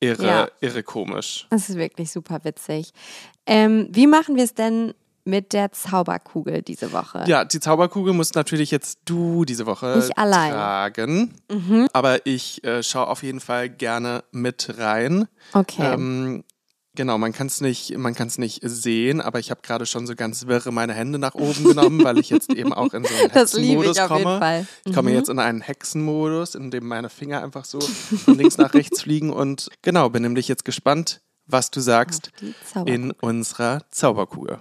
irre, 0.00 0.26
Ja. 0.26 0.48
irre 0.60 0.82
komisch. 0.82 1.46
Das 1.50 1.68
ist 1.68 1.76
wirklich 1.76 2.10
super 2.10 2.40
witzig. 2.44 2.92
Ähm, 3.46 3.88
wie 3.90 4.06
machen 4.06 4.36
wir 4.36 4.44
es 4.44 4.54
denn 4.54 4.92
mit 5.28 5.52
der 5.52 5.72
Zauberkugel 5.72 6.62
diese 6.62 6.92
Woche. 6.92 7.24
Ja, 7.26 7.44
die 7.44 7.60
Zauberkugel 7.60 8.12
musst 8.14 8.34
natürlich 8.34 8.70
jetzt 8.70 8.98
du 9.04 9.44
diese 9.44 9.66
Woche 9.66 10.02
Ich 10.04 10.16
allein. 10.18 10.52
tragen. 10.52 11.34
Mhm. 11.50 11.88
Aber 11.92 12.26
ich 12.26 12.64
äh, 12.64 12.82
schaue 12.82 13.06
auf 13.08 13.22
jeden 13.22 13.40
Fall 13.40 13.68
gerne 13.68 14.24
mit 14.32 14.74
rein. 14.78 15.28
Okay. 15.52 15.92
Ähm, 15.94 16.44
genau, 16.94 17.18
man 17.18 17.32
kann 17.32 17.46
es 17.46 17.60
nicht, 17.60 17.96
man 17.98 18.14
kann 18.14 18.26
es 18.28 18.38
nicht 18.38 18.60
sehen, 18.64 19.20
aber 19.20 19.38
ich 19.38 19.50
habe 19.50 19.60
gerade 19.62 19.84
schon 19.86 20.06
so 20.06 20.14
ganz 20.14 20.46
wirre 20.46 20.72
meine 20.72 20.94
Hände 20.94 21.18
nach 21.18 21.34
oben 21.34 21.62
genommen, 21.68 22.02
weil 22.02 22.18
ich 22.18 22.30
jetzt 22.30 22.50
eben 22.52 22.72
auch 22.72 22.94
in 22.94 23.04
so 23.04 23.14
einen 23.14 23.30
das 23.34 23.52
liebe 23.52 23.82
Hexenmodus 23.84 23.96
ich 23.96 24.02
auf 24.02 24.08
komme. 24.08 24.20
jeden 24.24 24.38
Fall. 24.40 24.66
Ich 24.86 24.94
komme 24.94 25.10
Mhm. 25.10 25.16
jetzt 25.16 25.28
in 25.28 25.38
einen 25.38 25.60
Hexenmodus, 25.60 26.54
in 26.54 26.70
dem 26.70 26.86
meine 26.88 27.10
Finger 27.10 27.42
einfach 27.42 27.64
so 27.66 27.80
von 27.80 28.36
links 28.38 28.56
nach 28.58 28.72
rechts 28.74 29.02
fliegen 29.02 29.30
und 29.30 29.68
genau, 29.82 30.08
bin 30.08 30.22
nämlich 30.22 30.48
jetzt 30.48 30.64
gespannt, 30.64 31.20
was 31.50 31.70
du 31.70 31.80
sagst 31.80 32.30
in 32.84 33.10
unserer 33.10 33.82
Zauberkugel. 33.90 34.58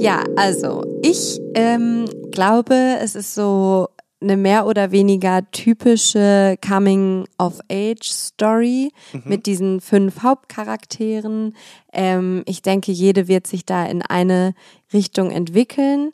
Ja, 0.00 0.24
also 0.36 0.84
ich 1.02 1.40
ähm, 1.54 2.04
glaube, 2.30 2.98
es 3.00 3.16
ist 3.16 3.34
so 3.34 3.88
eine 4.20 4.36
mehr 4.36 4.66
oder 4.66 4.92
weniger 4.92 5.50
typische 5.50 6.56
Coming-of-Age-Story 6.66 8.92
mit 9.24 9.46
diesen 9.46 9.80
fünf 9.80 10.22
Hauptcharakteren. 10.22 11.56
Ähm, 11.92 12.44
ich 12.46 12.62
denke, 12.62 12.92
jede 12.92 13.26
wird 13.28 13.48
sich 13.48 13.64
da 13.64 13.86
in 13.86 14.02
eine 14.02 14.54
Richtung 14.92 15.30
entwickeln. 15.30 16.10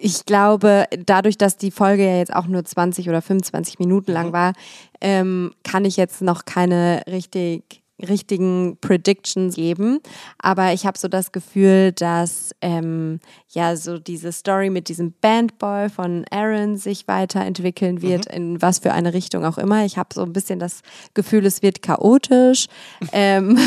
Ich 0.00 0.24
glaube, 0.24 0.86
dadurch, 1.04 1.36
dass 1.38 1.56
die 1.56 1.70
Folge 1.70 2.04
ja 2.04 2.16
jetzt 2.18 2.34
auch 2.34 2.46
nur 2.46 2.64
20 2.64 3.08
oder 3.08 3.22
25 3.22 3.78
Minuten 3.78 4.10
lang 4.12 4.32
war, 4.32 4.54
ähm, 5.00 5.52
kann 5.62 5.84
ich 5.84 5.96
jetzt 5.96 6.20
noch 6.22 6.44
keine 6.44 7.02
richtig 7.08 7.83
richtigen 8.02 8.76
Predictions 8.80 9.54
geben. 9.54 10.00
Aber 10.38 10.72
ich 10.72 10.86
habe 10.86 10.98
so 10.98 11.08
das 11.08 11.32
Gefühl, 11.32 11.92
dass 11.92 12.50
ähm, 12.60 13.20
ja 13.50 13.76
so 13.76 13.98
diese 13.98 14.32
Story 14.32 14.70
mit 14.70 14.88
diesem 14.88 15.12
Bandboy 15.20 15.88
von 15.88 16.24
Aaron 16.30 16.76
sich 16.76 17.06
weiterentwickeln 17.06 18.02
wird, 18.02 18.26
in 18.26 18.60
was 18.60 18.80
für 18.80 18.92
eine 18.92 19.14
Richtung 19.14 19.44
auch 19.44 19.58
immer. 19.58 19.84
Ich 19.84 19.96
habe 19.96 20.08
so 20.12 20.22
ein 20.22 20.32
bisschen 20.32 20.58
das 20.58 20.80
Gefühl, 21.14 21.46
es 21.46 21.62
wird 21.62 21.82
chaotisch. 21.82 22.66
ähm, 23.12 23.58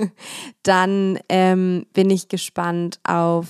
dann 0.62 1.18
ähm, 1.28 1.86
bin 1.92 2.10
ich 2.10 2.28
gespannt 2.28 2.98
auf 3.04 3.46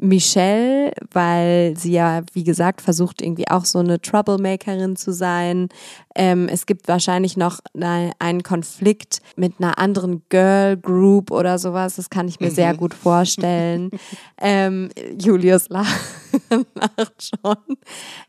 Michelle, 0.00 0.92
weil 1.12 1.74
sie 1.76 1.92
ja, 1.92 2.22
wie 2.32 2.44
gesagt, 2.44 2.82
versucht 2.82 3.22
irgendwie 3.22 3.48
auch 3.48 3.64
so 3.64 3.78
eine 3.78 4.00
Troublemakerin 4.00 4.96
zu 4.96 5.12
sein. 5.12 5.68
Ähm, 6.14 6.48
es 6.48 6.66
gibt 6.66 6.88
wahrscheinlich 6.88 7.36
noch 7.36 7.60
ne, 7.74 8.12
einen 8.18 8.42
Konflikt 8.42 9.20
mit 9.36 9.55
einer 9.58 9.78
anderen 9.78 10.22
Girl 10.28 10.76
Group 10.76 11.30
oder 11.30 11.58
sowas. 11.58 11.96
Das 11.96 12.10
kann 12.10 12.28
ich 12.28 12.40
mir 12.40 12.50
sehr 12.50 12.74
gut 12.74 12.94
vorstellen. 12.94 13.90
ähm, 14.40 14.90
Julius 15.18 15.68
lacht, 15.68 16.00
lacht 16.74 17.30
schon. 17.30 17.76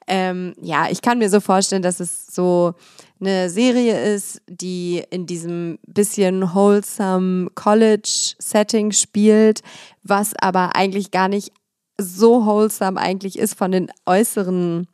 Ähm, 0.07 0.53
ja, 0.61 0.87
ich 0.89 1.01
kann 1.01 1.19
mir 1.19 1.29
so 1.29 1.39
vorstellen, 1.39 1.81
dass 1.81 1.99
es 1.99 2.27
so 2.27 2.73
eine 3.19 3.49
Serie 3.49 4.13
ist, 4.13 4.41
die 4.47 5.03
in 5.09 5.25
diesem 5.25 5.79
bisschen 5.87 6.53
wholesome 6.53 7.49
College-Setting 7.55 8.91
spielt, 8.91 9.61
was 10.03 10.33
aber 10.39 10.75
eigentlich 10.75 11.11
gar 11.11 11.27
nicht 11.27 11.51
so 11.99 12.45
wholesome 12.45 12.99
eigentlich 12.99 13.39
ist 13.39 13.55
von 13.55 13.71
den 13.71 13.91
äußeren 14.05 14.87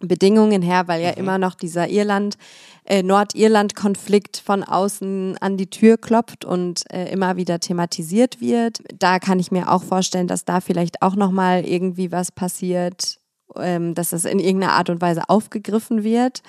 Bedingungen 0.00 0.62
her, 0.62 0.88
weil 0.88 1.02
ja 1.02 1.10
immer 1.10 1.38
noch 1.38 1.54
dieser 1.54 1.88
Irland, 1.88 2.36
äh, 2.84 3.02
Nordirland-Konflikt 3.02 4.38
von 4.44 4.64
außen 4.64 5.36
an 5.40 5.56
die 5.56 5.68
Tür 5.68 5.98
klopft 5.98 6.44
und 6.44 6.84
äh, 6.92 7.10
immer 7.12 7.36
wieder 7.36 7.60
thematisiert 7.60 8.40
wird. 8.40 8.78
Da 8.98 9.18
kann 9.18 9.38
ich 9.38 9.50
mir 9.50 9.70
auch 9.70 9.82
vorstellen, 9.84 10.26
dass 10.26 10.44
da 10.44 10.60
vielleicht 10.60 11.02
auch 11.02 11.14
nochmal 11.14 11.64
irgendwie 11.66 12.10
was 12.12 12.32
passiert, 12.32 13.18
ähm, 13.56 13.94
dass 13.94 14.12
es 14.12 14.24
in 14.24 14.38
irgendeiner 14.38 14.74
Art 14.74 14.90
und 14.90 15.00
Weise 15.00 15.22
aufgegriffen 15.28 16.04
wird. 16.04 16.40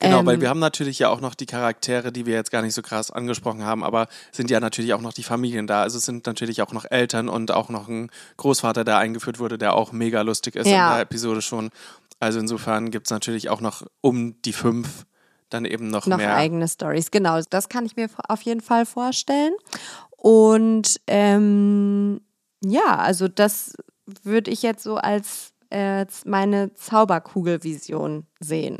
Genau, 0.00 0.20
Ähm, 0.20 0.26
weil 0.26 0.40
wir 0.40 0.48
haben 0.48 0.58
natürlich 0.58 0.98
ja 0.98 1.10
auch 1.10 1.20
noch 1.20 1.34
die 1.34 1.44
Charaktere, 1.46 2.12
die 2.12 2.24
wir 2.24 2.34
jetzt 2.34 2.50
gar 2.50 2.62
nicht 2.62 2.74
so 2.74 2.80
krass 2.82 3.10
angesprochen 3.10 3.62
haben, 3.64 3.84
aber 3.84 4.08
sind 4.32 4.50
ja 4.50 4.58
natürlich 4.58 4.94
auch 4.94 5.02
noch 5.02 5.12
die 5.12 5.22
Familien 5.22 5.66
da. 5.66 5.82
Also 5.82 5.98
es 5.98 6.06
sind 6.06 6.26
natürlich 6.26 6.62
auch 6.62 6.72
noch 6.72 6.86
Eltern 6.90 7.28
und 7.28 7.50
auch 7.52 7.68
noch 7.68 7.88
ein 7.88 8.10
Großvater, 8.38 8.84
der 8.84 8.96
eingeführt 8.98 9.38
wurde, 9.38 9.58
der 9.58 9.74
auch 9.74 9.92
mega 9.92 10.22
lustig 10.22 10.56
ist 10.56 10.66
Ja. 10.66 10.88
in 10.88 10.94
der 10.94 11.02
Episode 11.02 11.42
schon. 11.42 11.70
Also 12.20 12.38
insofern 12.38 12.90
gibt 12.90 13.06
es 13.06 13.10
natürlich 13.10 13.48
auch 13.50 13.60
noch 13.60 13.86
um 14.00 14.40
die 14.42 14.52
fünf 14.52 15.06
dann 15.50 15.64
eben 15.64 15.88
noch, 15.88 16.06
noch 16.06 16.16
mehr. 16.16 16.34
eigene 16.34 16.66
Stories. 16.66 17.10
Genau, 17.10 17.40
das 17.50 17.68
kann 17.68 17.86
ich 17.86 17.96
mir 17.96 18.08
auf 18.28 18.42
jeden 18.42 18.60
Fall 18.60 18.86
vorstellen. 18.86 19.52
Und 20.16 21.00
ähm, 21.06 22.20
ja, 22.64 22.96
also 22.96 23.28
das 23.28 23.74
würde 24.06 24.50
ich 24.50 24.62
jetzt 24.62 24.82
so 24.82 24.96
als 24.96 25.52
äh, 25.70 26.06
meine 26.24 26.74
Zauberkugelvision 26.74 28.26
sehen. 28.40 28.78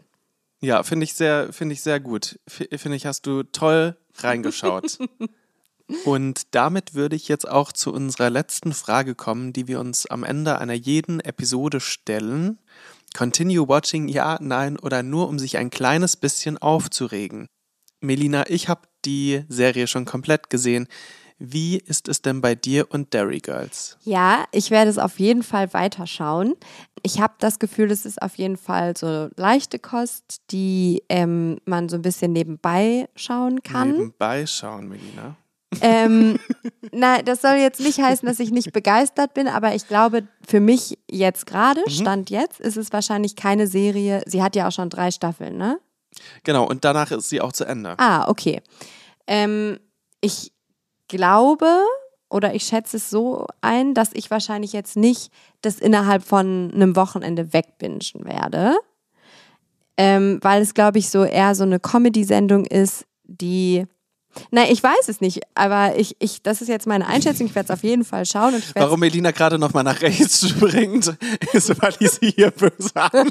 Ja, 0.61 0.83
finde 0.83 1.05
ich 1.05 1.15
sehr, 1.15 1.53
finde 1.53 1.75
ich 1.75 1.83
sehr 1.83 2.01
gut. 2.01 2.41
Finde 2.49 2.97
ich, 2.97 3.07
hast 3.07 3.27
du 3.27 3.43
toll 3.43 3.97
reingeschaut. 4.17 4.99
Und 6.05 6.55
damit 6.55 6.95
würde 6.95 7.15
ich 7.15 7.29
jetzt 7.29 7.49
auch 7.49 7.71
zu 7.71 7.93
unserer 7.93 8.31
letzten 8.31 8.73
Frage 8.73 9.15
kommen, 9.15 9.53
die 9.53 9.69
wir 9.69 9.79
uns 9.79 10.07
am 10.07 10.25
Ende 10.25 10.59
einer 10.59 10.75
jeden 10.75 11.21
Episode 11.21 11.79
stellen. 11.79 12.59
Continue 13.17 13.67
watching, 13.67 14.09
ja, 14.09 14.37
nein 14.43 14.79
oder 14.79 15.03
nur, 15.03 15.29
um 15.29 15.39
sich 15.39 15.57
ein 15.57 15.71
kleines 15.71 16.17
bisschen 16.17 16.59
aufzuregen. 16.59 17.49
Melina, 18.01 18.45
ich 18.49 18.69
habe 18.69 18.83
die 19.07 19.43
Serie 19.49 19.87
schon 19.87 20.05
komplett 20.05 20.51
gesehen. 20.51 20.87
Wie 21.39 21.79
ist 21.79 22.09
es 22.09 22.21
denn 22.21 22.43
bei 22.43 22.55
dir 22.55 22.91
und 22.91 23.15
Derry 23.15 23.41
Girls? 23.41 23.97
Ja, 24.05 24.45
ich 24.53 24.71
werde 24.71 24.91
es 24.91 24.99
auf 24.99 25.19
jeden 25.19 25.43
Fall 25.43 25.73
weiterschauen. 25.73 26.57
Ich 27.03 27.19
habe 27.19 27.33
das 27.39 27.59
Gefühl, 27.59 27.91
es 27.91 28.05
ist 28.05 28.21
auf 28.21 28.37
jeden 28.37 28.59
Fall 28.59 28.95
so 28.95 29.31
leichte 29.37 29.79
Kost, 29.79 30.43
die 30.51 31.03
ähm, 31.09 31.59
man 31.65 31.89
so 31.89 31.97
ein 31.97 32.03
bisschen 32.03 32.33
nebenbei 32.33 33.09
schauen 33.17 33.63
kann. 33.63 33.93
Nebenbei 33.93 34.47
schauen, 34.47 34.89
Melina. 34.89 35.37
Ähm, 35.81 36.39
na, 36.93 37.23
das 37.23 37.43
soll 37.43 37.57
jetzt 37.57 37.81
nicht 37.81 37.99
heißen, 37.99 38.27
dass 38.27 38.41
ich 38.41 38.51
nicht 38.51 38.73
begeistert 38.73 39.35
bin, 39.35 39.49
aber 39.49 39.75
ich 39.75 39.89
glaube, 39.89 40.27
für 40.47 40.61
mich 40.61 40.99
jetzt 41.11 41.47
gerade, 41.47 41.83
Stand 41.89 42.31
jetzt, 42.31 42.61
ist 42.61 42.77
es 42.77 42.93
wahrscheinlich 42.93 43.37
keine 43.37 43.67
Serie. 43.67 44.23
Sie 44.27 44.43
hat 44.43 44.57
ja 44.57 44.69
auch 44.69 44.73
schon 44.73 44.91
drei 44.91 45.11
Staffeln, 45.11 45.57
ne? 45.57 45.79
Genau, 46.45 46.67
und 46.67 46.85
danach 46.85 47.11
ist 47.11 47.29
sie 47.29 47.41
auch 47.41 47.53
zu 47.53 47.65
Ende. 47.65 47.95
Ah, 47.99 48.29
okay. 48.29 48.63
Ähm, 49.27 49.79
ich 50.21 50.53
glaube 51.09 51.67
oder 52.29 52.55
ich 52.55 52.65
schätze 52.65 52.97
es 52.97 53.11
so 53.11 53.47
ein, 53.61 53.95
dass 53.95 54.11
ich 54.13 54.31
wahrscheinlich 54.31 54.73
jetzt 54.73 54.97
nicht 54.97 55.31
das 55.63 55.79
innerhalb 55.79 56.25
von 56.25 56.73
einem 56.75 56.97
Wochenende 56.97 57.53
wegbingen 57.53 58.01
werde. 58.25 58.77
Ähm, 59.97 60.39
weil 60.43 60.61
es, 60.61 60.75
glaube 60.75 60.99
ich, 60.99 61.09
so 61.09 61.25
eher 61.25 61.55
so 61.55 61.63
eine 61.63 61.81
Comedy-Sendung 61.81 62.67
ist, 62.67 63.07
die. 63.25 63.87
Na, 64.51 64.69
ich 64.69 64.83
weiß 64.83 65.09
es 65.09 65.21
nicht, 65.21 65.41
aber 65.55 65.97
ich, 65.99 66.17
ich, 66.19 66.43
das 66.43 66.61
ist 66.63 66.69
jetzt 66.69 66.87
meine 66.87 67.07
Einschätzung. 67.07 67.47
Ich 67.47 67.55
werde 67.55 67.73
es 67.73 67.79
auf 67.79 67.83
jeden 67.83 68.05
Fall 68.05 68.27
schauen 68.27 68.55
und 68.55 68.61
ich 68.61 68.75
Warum 68.75 69.01
Melina 69.01 69.31
gerade 69.31 69.59
noch 69.59 69.73
mal 69.73 69.83
nach 69.83 70.01
rechts 70.03 70.49
springt, 70.49 71.17
ist, 71.53 71.83
weil 71.83 71.95
ich 72.01 72.11
sie 72.11 72.31
hier 72.31 72.51
böse 72.51 72.95
anschaue. 72.95 73.31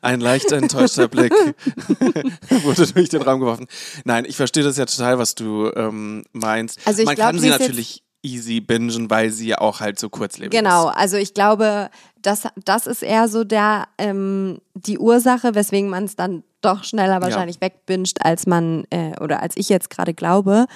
Ein 0.00 0.20
leicht 0.20 0.50
enttäuschter 0.52 1.08
Blick 1.08 1.32
wurde 2.62 2.86
durch 2.86 3.08
den 3.10 3.22
Raum 3.22 3.40
geworfen. 3.40 3.66
Nein, 4.04 4.24
ich 4.26 4.36
verstehe 4.36 4.62
das 4.62 4.76
ja 4.78 4.86
total, 4.86 5.18
was 5.18 5.34
du 5.34 5.70
ähm, 5.76 6.24
meinst. 6.32 6.78
Also 6.86 7.00
ich 7.00 7.06
Man 7.06 7.16
glaub, 7.16 7.32
kann 7.32 7.38
sie 7.38 7.50
natürlich 7.50 8.02
easy 8.22 8.60
bingen, 8.60 9.10
weil 9.10 9.30
sie 9.30 9.48
ja 9.48 9.58
auch 9.58 9.80
halt 9.80 9.98
so 9.98 10.08
kurzlebig 10.08 10.50
Genau, 10.50 10.88
ist. 10.88 10.96
also 10.96 11.16
ich 11.16 11.34
glaube, 11.34 11.90
das, 12.22 12.48
das 12.64 12.86
ist 12.86 13.02
eher 13.02 13.28
so 13.28 13.44
der, 13.44 13.88
ähm, 13.98 14.60
die 14.74 14.98
Ursache, 14.98 15.54
weswegen 15.54 15.90
man 15.90 16.04
es 16.04 16.16
dann 16.16 16.42
doch 16.60 16.84
schneller 16.84 17.22
wahrscheinlich 17.22 17.60
wegbinged, 17.60 18.24
als 18.24 18.46
man 18.46 18.84
äh, 18.90 19.18
oder 19.20 19.40
als 19.42 19.56
ich 19.56 19.68
jetzt 19.68 19.90
gerade 19.90 20.14
glaube. 20.14 20.66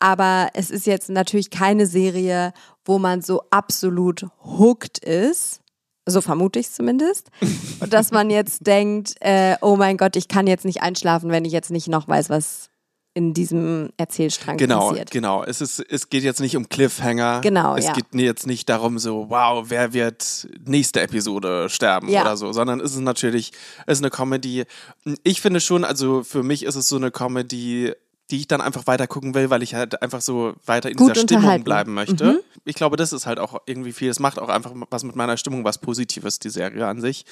Aber 0.00 0.48
es 0.54 0.70
ist 0.70 0.86
jetzt 0.86 1.10
natürlich 1.10 1.50
keine 1.50 1.86
Serie, 1.86 2.52
wo 2.84 2.98
man 2.98 3.22
so 3.22 3.42
absolut 3.50 4.26
hooked 4.44 4.98
ist. 4.98 5.60
So 6.06 6.20
vermute 6.20 6.58
ich 6.58 6.66
es 6.66 6.74
zumindest. 6.74 7.30
Und 7.80 7.92
dass 7.92 8.10
man 8.10 8.30
jetzt 8.30 8.66
denkt, 8.66 9.14
äh, 9.20 9.56
oh 9.60 9.76
mein 9.76 9.96
Gott, 9.96 10.16
ich 10.16 10.28
kann 10.28 10.46
jetzt 10.46 10.64
nicht 10.64 10.82
einschlafen, 10.82 11.30
wenn 11.30 11.44
ich 11.44 11.52
jetzt 11.52 11.70
nicht 11.70 11.88
noch 11.88 12.08
weiß, 12.08 12.30
was 12.30 12.70
in 13.18 13.34
diesem 13.34 13.90
Erzählstrang 13.96 14.56
Genau, 14.58 14.90
passiert. 14.90 15.10
genau. 15.10 15.42
Es, 15.42 15.60
ist, 15.60 15.80
es 15.80 16.08
geht 16.08 16.22
jetzt 16.22 16.40
nicht 16.40 16.56
um 16.56 16.68
Cliffhanger. 16.68 17.40
Genau, 17.40 17.74
Es 17.74 17.86
ja. 17.86 17.92
geht 17.94 18.06
jetzt 18.14 18.46
nicht 18.46 18.68
darum, 18.68 19.00
so, 19.00 19.26
wow, 19.28 19.64
wer 19.68 19.92
wird 19.92 20.46
nächste 20.64 21.00
Episode 21.00 21.68
sterben 21.68 22.08
Ja. 22.08 22.22
oder 22.22 22.36
so, 22.36 22.52
sondern 22.52 22.78
es 22.78 22.92
ist 22.92 23.00
natürlich, 23.00 23.50
es 23.86 23.98
ist 23.98 24.04
eine 24.04 24.10
Comedy. 24.10 24.64
Ich 25.24 25.40
finde 25.40 25.60
schon, 25.60 25.82
also 25.84 26.22
für 26.22 26.44
mich 26.44 26.62
ist 26.64 26.76
es 26.76 26.86
so 26.88 26.94
eine 26.94 27.10
Comedy, 27.10 27.92
die 28.30 28.36
ich 28.36 28.48
dann 28.48 28.60
einfach 28.60 28.86
weiter 28.86 29.06
gucken 29.06 29.34
will, 29.34 29.50
weil 29.50 29.62
ich 29.62 29.74
halt 29.74 30.02
einfach 30.02 30.20
so 30.20 30.54
weiter 30.66 30.90
in 30.90 30.96
Gut 30.96 31.14
dieser 31.14 31.22
Stimmung 31.22 31.64
bleiben 31.64 31.94
möchte. 31.94 32.42
ich 32.64 32.76
glaube, 32.76 32.96
das 32.96 33.12
ist 33.12 33.26
halt 33.26 33.38
auch 33.38 33.60
irgendwie 33.66 33.92
viel. 33.92 34.10
Es 34.10 34.20
macht 34.20 34.38
auch 34.38 34.48
einfach 34.48 34.72
was 34.90 35.04
mit 35.04 35.16
meiner 35.16 35.36
Stimmung, 35.36 35.64
was 35.64 35.78
Positives, 35.78 36.38
die 36.38 36.50
Serie 36.50 36.86
an 36.86 37.00
sich, 37.00 37.24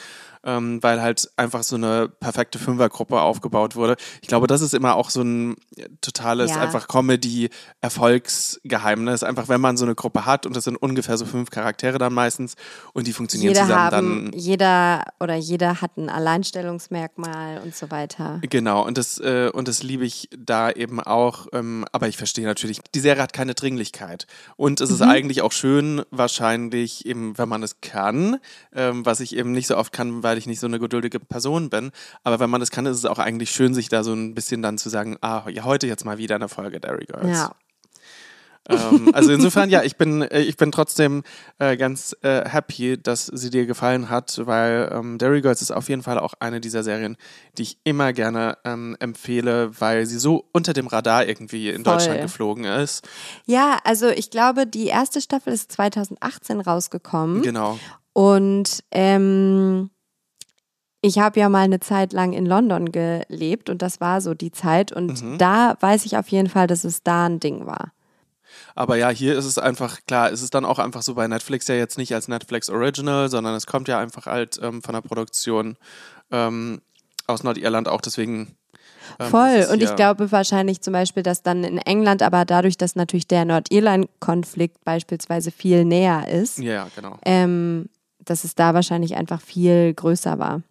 ähm, 0.45 0.83
weil 0.83 1.03
halt 1.03 1.31
einfach 1.37 1.63
so 1.63 1.77
eine 1.77 2.09
perfekte 2.09 2.59
Fünfergruppe 2.59 3.21
aufgebaut 3.21 3.77
wurde. 3.77 3.97
Ich 4.23 4.29
glaube, 4.29 4.47
das 4.47 4.61
ist 4.63 4.75
immer 4.75 4.95
auch 4.97 5.11
so 5.11 5.23
ein 5.23 5.57
totales 6.01 6.51
Ja. 6.53 6.61
einfach 6.61 6.89
Comedy-Erfolgsgeheimnis. 6.89 9.23
Einfach, 9.23 9.49
wenn 9.49 9.61
man 9.61 9.77
so 9.77 9.85
eine 9.85 9.95
Gruppe 9.95 10.25
hat 10.25 10.47
und 10.47 10.57
das 10.57 10.65
sind 10.65 10.77
ungefähr 10.77 11.19
so 11.19 11.27
fünf 11.27 11.51
Charaktere 11.51 11.99
dann 11.99 12.15
meistens 12.15 12.55
und 12.93 13.07
die 13.07 13.13
funktionieren 13.13 13.55
Jeder 13.55 13.63
zusammen, 13.67 13.83
haben, 13.83 14.31
dann 14.31 14.39
jeder 14.39 15.05
oder 15.21 15.35
jeder 15.35 15.81
hat 15.81 15.97
ein 15.97 16.09
Alleinstellungsmerkmal 16.09 17.61
und 17.63 17.75
so 17.75 17.91
weiter. 17.91 18.41
Genau, 18.49 18.85
und 18.87 18.99
das, 18.99 19.19
äh, 19.19 19.51
und 19.53 19.69
das 19.69 19.83
liebe 19.83 20.05
ich 20.05 20.29
da 20.37 20.71
eben 20.71 20.86
auch. 21.01 21.47
Ähm, 21.53 21.85
aber 21.93 22.09
ich 22.09 22.17
verstehe 22.17 22.45
natürlich, 22.47 22.81
die 22.95 23.01
Serie 23.01 23.23
hat 23.23 23.33
keine 23.33 23.55
Dringlichkeit. 23.55 24.27
Und 24.57 24.81
es 24.81 24.91
ist 24.91 25.01
Mhm. 25.01 25.09
eigentlich 25.11 25.43
auch 25.43 25.53
schön, 25.53 26.03
wahrscheinlich 26.11 27.07
eben, 27.07 27.37
wenn 27.39 27.49
man 27.49 27.63
es 27.63 27.81
kann, 27.81 28.39
ähm, 28.75 29.05
was 29.07 29.21
ich 29.21 29.37
eben 29.37 29.53
nicht 29.53 29.67
so 29.67 29.77
oft 29.77 29.93
kann, 29.93 30.23
weil 30.23 30.39
ich 30.39 30.47
nicht 30.47 30.61
so 30.61 30.67
eine 30.67 30.79
geduldige 30.79 31.21
Person 31.21 31.71
bin. 31.71 31.91
Aber 32.25 32.41
wenn 32.41 32.51
man 32.51 32.63
es 32.63 32.71
kann, 32.71 32.87
ist 32.87 32.99
es 32.99 33.05
auch 33.07 33.19
eigentlich 33.19 33.51
schön, 33.51 33.75
sich 33.75 33.89
da 33.89 34.05
so 34.05 34.13
ein 34.13 34.35
bisschen 34.35 34.63
dann 34.63 34.79
zu 34.79 34.89
sagen, 34.89 35.17
ah, 35.21 35.49
ja, 35.49 35.65
heute 35.65 35.87
jetzt 35.87 36.05
mal 36.05 36.19
wieder 36.19 36.35
eine 36.37 36.49
Folge 36.49 36.81
Dairy 36.81 37.07
Girls. 37.07 37.29
Ja. 37.39 37.53
Ähm, 38.69 39.11
also 39.13 39.33
insofern, 39.33 39.71
ja, 39.71 39.83
ich 39.83 39.97
bin, 39.97 40.23
äh, 40.23 40.41
ich 40.41 40.57
bin 40.57 40.73
trotzdem 40.73 41.23
äh, 41.59 41.77
ganz 41.77 42.17
äh, 42.23 42.49
happy, 42.49 43.01
dass 43.01 43.27
sie 43.27 43.51
dir 43.51 43.67
gefallen 43.67 44.11
hat, 44.11 44.41
weil 44.45 44.91
ähm, 44.93 45.19
Dairy 45.19 45.41
Girls 45.43 45.63
ist 45.63 45.71
auf 45.71 45.89
jeden 45.89 46.03
Fall 46.03 46.19
auch 46.19 46.35
eine 46.41 46.61
dieser 46.61 46.83
Serien, 46.83 47.17
die 47.59 47.63
ich 47.63 47.79
immer 47.85 48.13
gerne 48.13 48.59
ähm, 48.65 48.97
empfehle, 49.01 49.71
weil 49.81 50.07
sie 50.07 50.19
so 50.19 50.49
unter 50.53 50.73
dem 50.73 50.87
Radar 50.87 51.27
irgendwie 51.27 51.69
in 51.71 51.85
Voll. 51.85 51.95
Deutschland 51.95 52.23
geflogen 52.23 52.65
ist. 52.65 53.07
Ja, 53.45 53.79
also 53.85 54.09
ich 54.09 54.31
glaube, 54.31 54.67
die 54.67 54.87
erste 54.87 55.21
Staffel 55.21 55.53
ist 55.53 55.71
2018 55.73 56.61
rausgekommen. 56.61 57.43
Genau. 57.43 57.79
Und 58.13 58.83
ähm, 58.93 59.91
ich 61.03 61.19
habe 61.19 61.39
ja 61.39 61.49
mal 61.49 61.61
eine 61.65 61.79
Zeit 61.81 62.13
lang 62.13 62.33
in 62.33 62.47
London 62.47 62.91
gelebt 62.91 63.71
und 63.71 63.83
das 63.83 64.01
war 64.01 64.21
so 64.21 64.35
die 64.35 64.51
Zeit. 64.51 64.91
Und 64.91 65.23
Mhm. 65.23 65.39
da 65.39 65.77
weiß 65.81 66.05
ich 66.07 66.17
auf 66.17 66.29
jeden 66.29 66.49
Fall, 66.49 66.67
dass 66.67 66.85
es 66.85 67.03
da 67.03 67.27
ein 67.27 67.39
Ding 67.39 67.67
war. 67.67 67.93
Aber 68.75 68.97
ja, 68.97 69.09
hier 69.11 69.37
ist 69.37 69.45
es 69.45 69.59
einfach, 69.59 69.99
klar, 70.07 70.31
ist 70.31 70.43
es 70.43 70.51
dann 70.51 70.65
auch 70.65 70.79
einfach 70.79 71.03
so 71.03 71.15
bei 71.15 71.27
Netflix 71.29 71.69
ja 71.69 71.75
jetzt 71.75 71.99
nicht 71.99 72.15
als 72.15 72.29
Netflix 72.29 72.71
Original, 72.71 73.29
sondern 73.29 73.55
es 73.55 73.67
kommt 73.67 73.89
ja 73.89 73.99
einfach 73.99 74.27
halt 74.27 74.59
ähm, 74.63 74.83
von 74.83 74.95
der 74.95 75.01
Produktion 75.01 75.77
ähm, 76.31 76.81
aus 77.27 77.43
Nordirland 77.43 77.89
auch, 77.89 78.01
deswegen. 78.01 78.57
ähm, 79.19 79.31
Voll. 79.31 79.67
Und 79.73 79.83
ich 79.83 79.95
glaube 79.97 80.31
wahrscheinlich 80.33 80.81
zum 80.81 80.93
Beispiel, 80.93 81.23
dass 81.23 81.43
dann 81.43 81.65
in 81.65 81.79
England, 81.79 82.23
aber 82.23 82.45
dadurch, 82.45 82.77
dass 82.77 82.97
natürlich 82.97 83.27
der 83.27 83.45
Nordirland-Konflikt 83.45 84.85
beispielsweise 84.85 85.51
viel 85.51 85.85
näher 85.85 86.29
ist, 86.29 86.59
ja, 86.59 86.89
genau. 86.95 87.19
ähm, 87.25 87.89
dass 88.25 88.45
es 88.45 88.55
da 88.55 88.75
wahrscheinlich 88.75 89.17
einfach 89.17 89.41
viel 89.41 89.95
größer 89.95 90.39
war. 90.39 90.63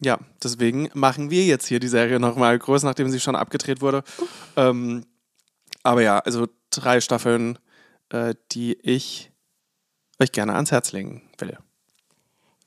Ja, 0.00 0.18
deswegen 0.42 0.90
machen 0.92 1.30
wir 1.30 1.44
jetzt 1.44 1.66
hier 1.66 1.80
die 1.80 1.88
Serie 1.88 2.20
nochmal 2.20 2.58
groß, 2.58 2.82
nachdem 2.82 3.08
sie 3.08 3.20
schon 3.20 3.36
abgedreht 3.36 3.80
wurde. 3.80 4.02
Ähm, 4.56 5.04
aber 5.86 6.02
ja, 6.02 6.18
also 6.18 6.48
drei 6.70 7.00
Staffeln, 7.00 7.58
äh, 8.10 8.34
die 8.52 8.74
ich 8.82 9.30
euch 10.20 10.32
gerne 10.32 10.54
ans 10.54 10.72
Herz 10.72 10.92
legen 10.92 11.22
will. 11.38 11.56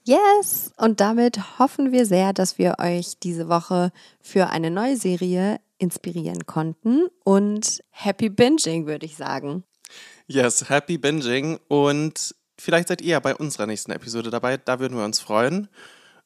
Yes! 0.05 0.71
Und 0.77 1.01
damit 1.01 1.60
hoffen 1.60 1.91
wir 1.91 2.05
sehr, 2.05 2.34
dass 2.34 2.58
wir 2.58 2.75
euch 2.79 3.19
diese 3.19 3.49
Woche 3.49 3.91
für 4.21 4.47
eine 4.47 4.71
neue 4.71 4.97
Serie 4.97 5.60
inspirieren 5.77 6.45
konnten. 6.45 7.08
Und 7.23 7.84
happy 7.91 8.29
binging, 8.29 8.88
würde 8.88 9.05
ich 9.05 9.17
sagen. 9.17 9.63
Yes, 10.27 10.69
happy 10.69 10.97
binging 10.97 11.60
und 11.67 12.36
vielleicht 12.58 12.88
seid 12.88 13.01
ihr 13.01 13.12
ja 13.12 13.19
bei 13.19 13.36
unserer 13.36 13.65
nächsten 13.65 13.91
Episode 13.91 14.29
dabei, 14.29 14.58
da 14.58 14.79
würden 14.79 14.97
wir 14.97 15.05
uns 15.05 15.19
freuen. 15.19 15.67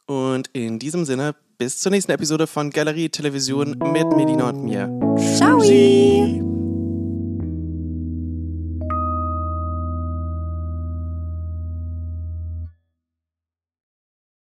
Und 0.06 0.50
in 0.54 0.80
diesem 0.80 1.06
Sinne, 1.06 1.36
bis 1.58 1.80
zur 1.80 1.92
nächsten 1.92 2.12
Episode 2.12 2.46
von 2.46 2.70
Galerie 2.70 3.10
Television 3.10 3.78
mit 3.92 4.08
Medina 4.16 4.50
und 4.50 4.64
mir. 4.64 4.90
Ciao! 5.38 6.53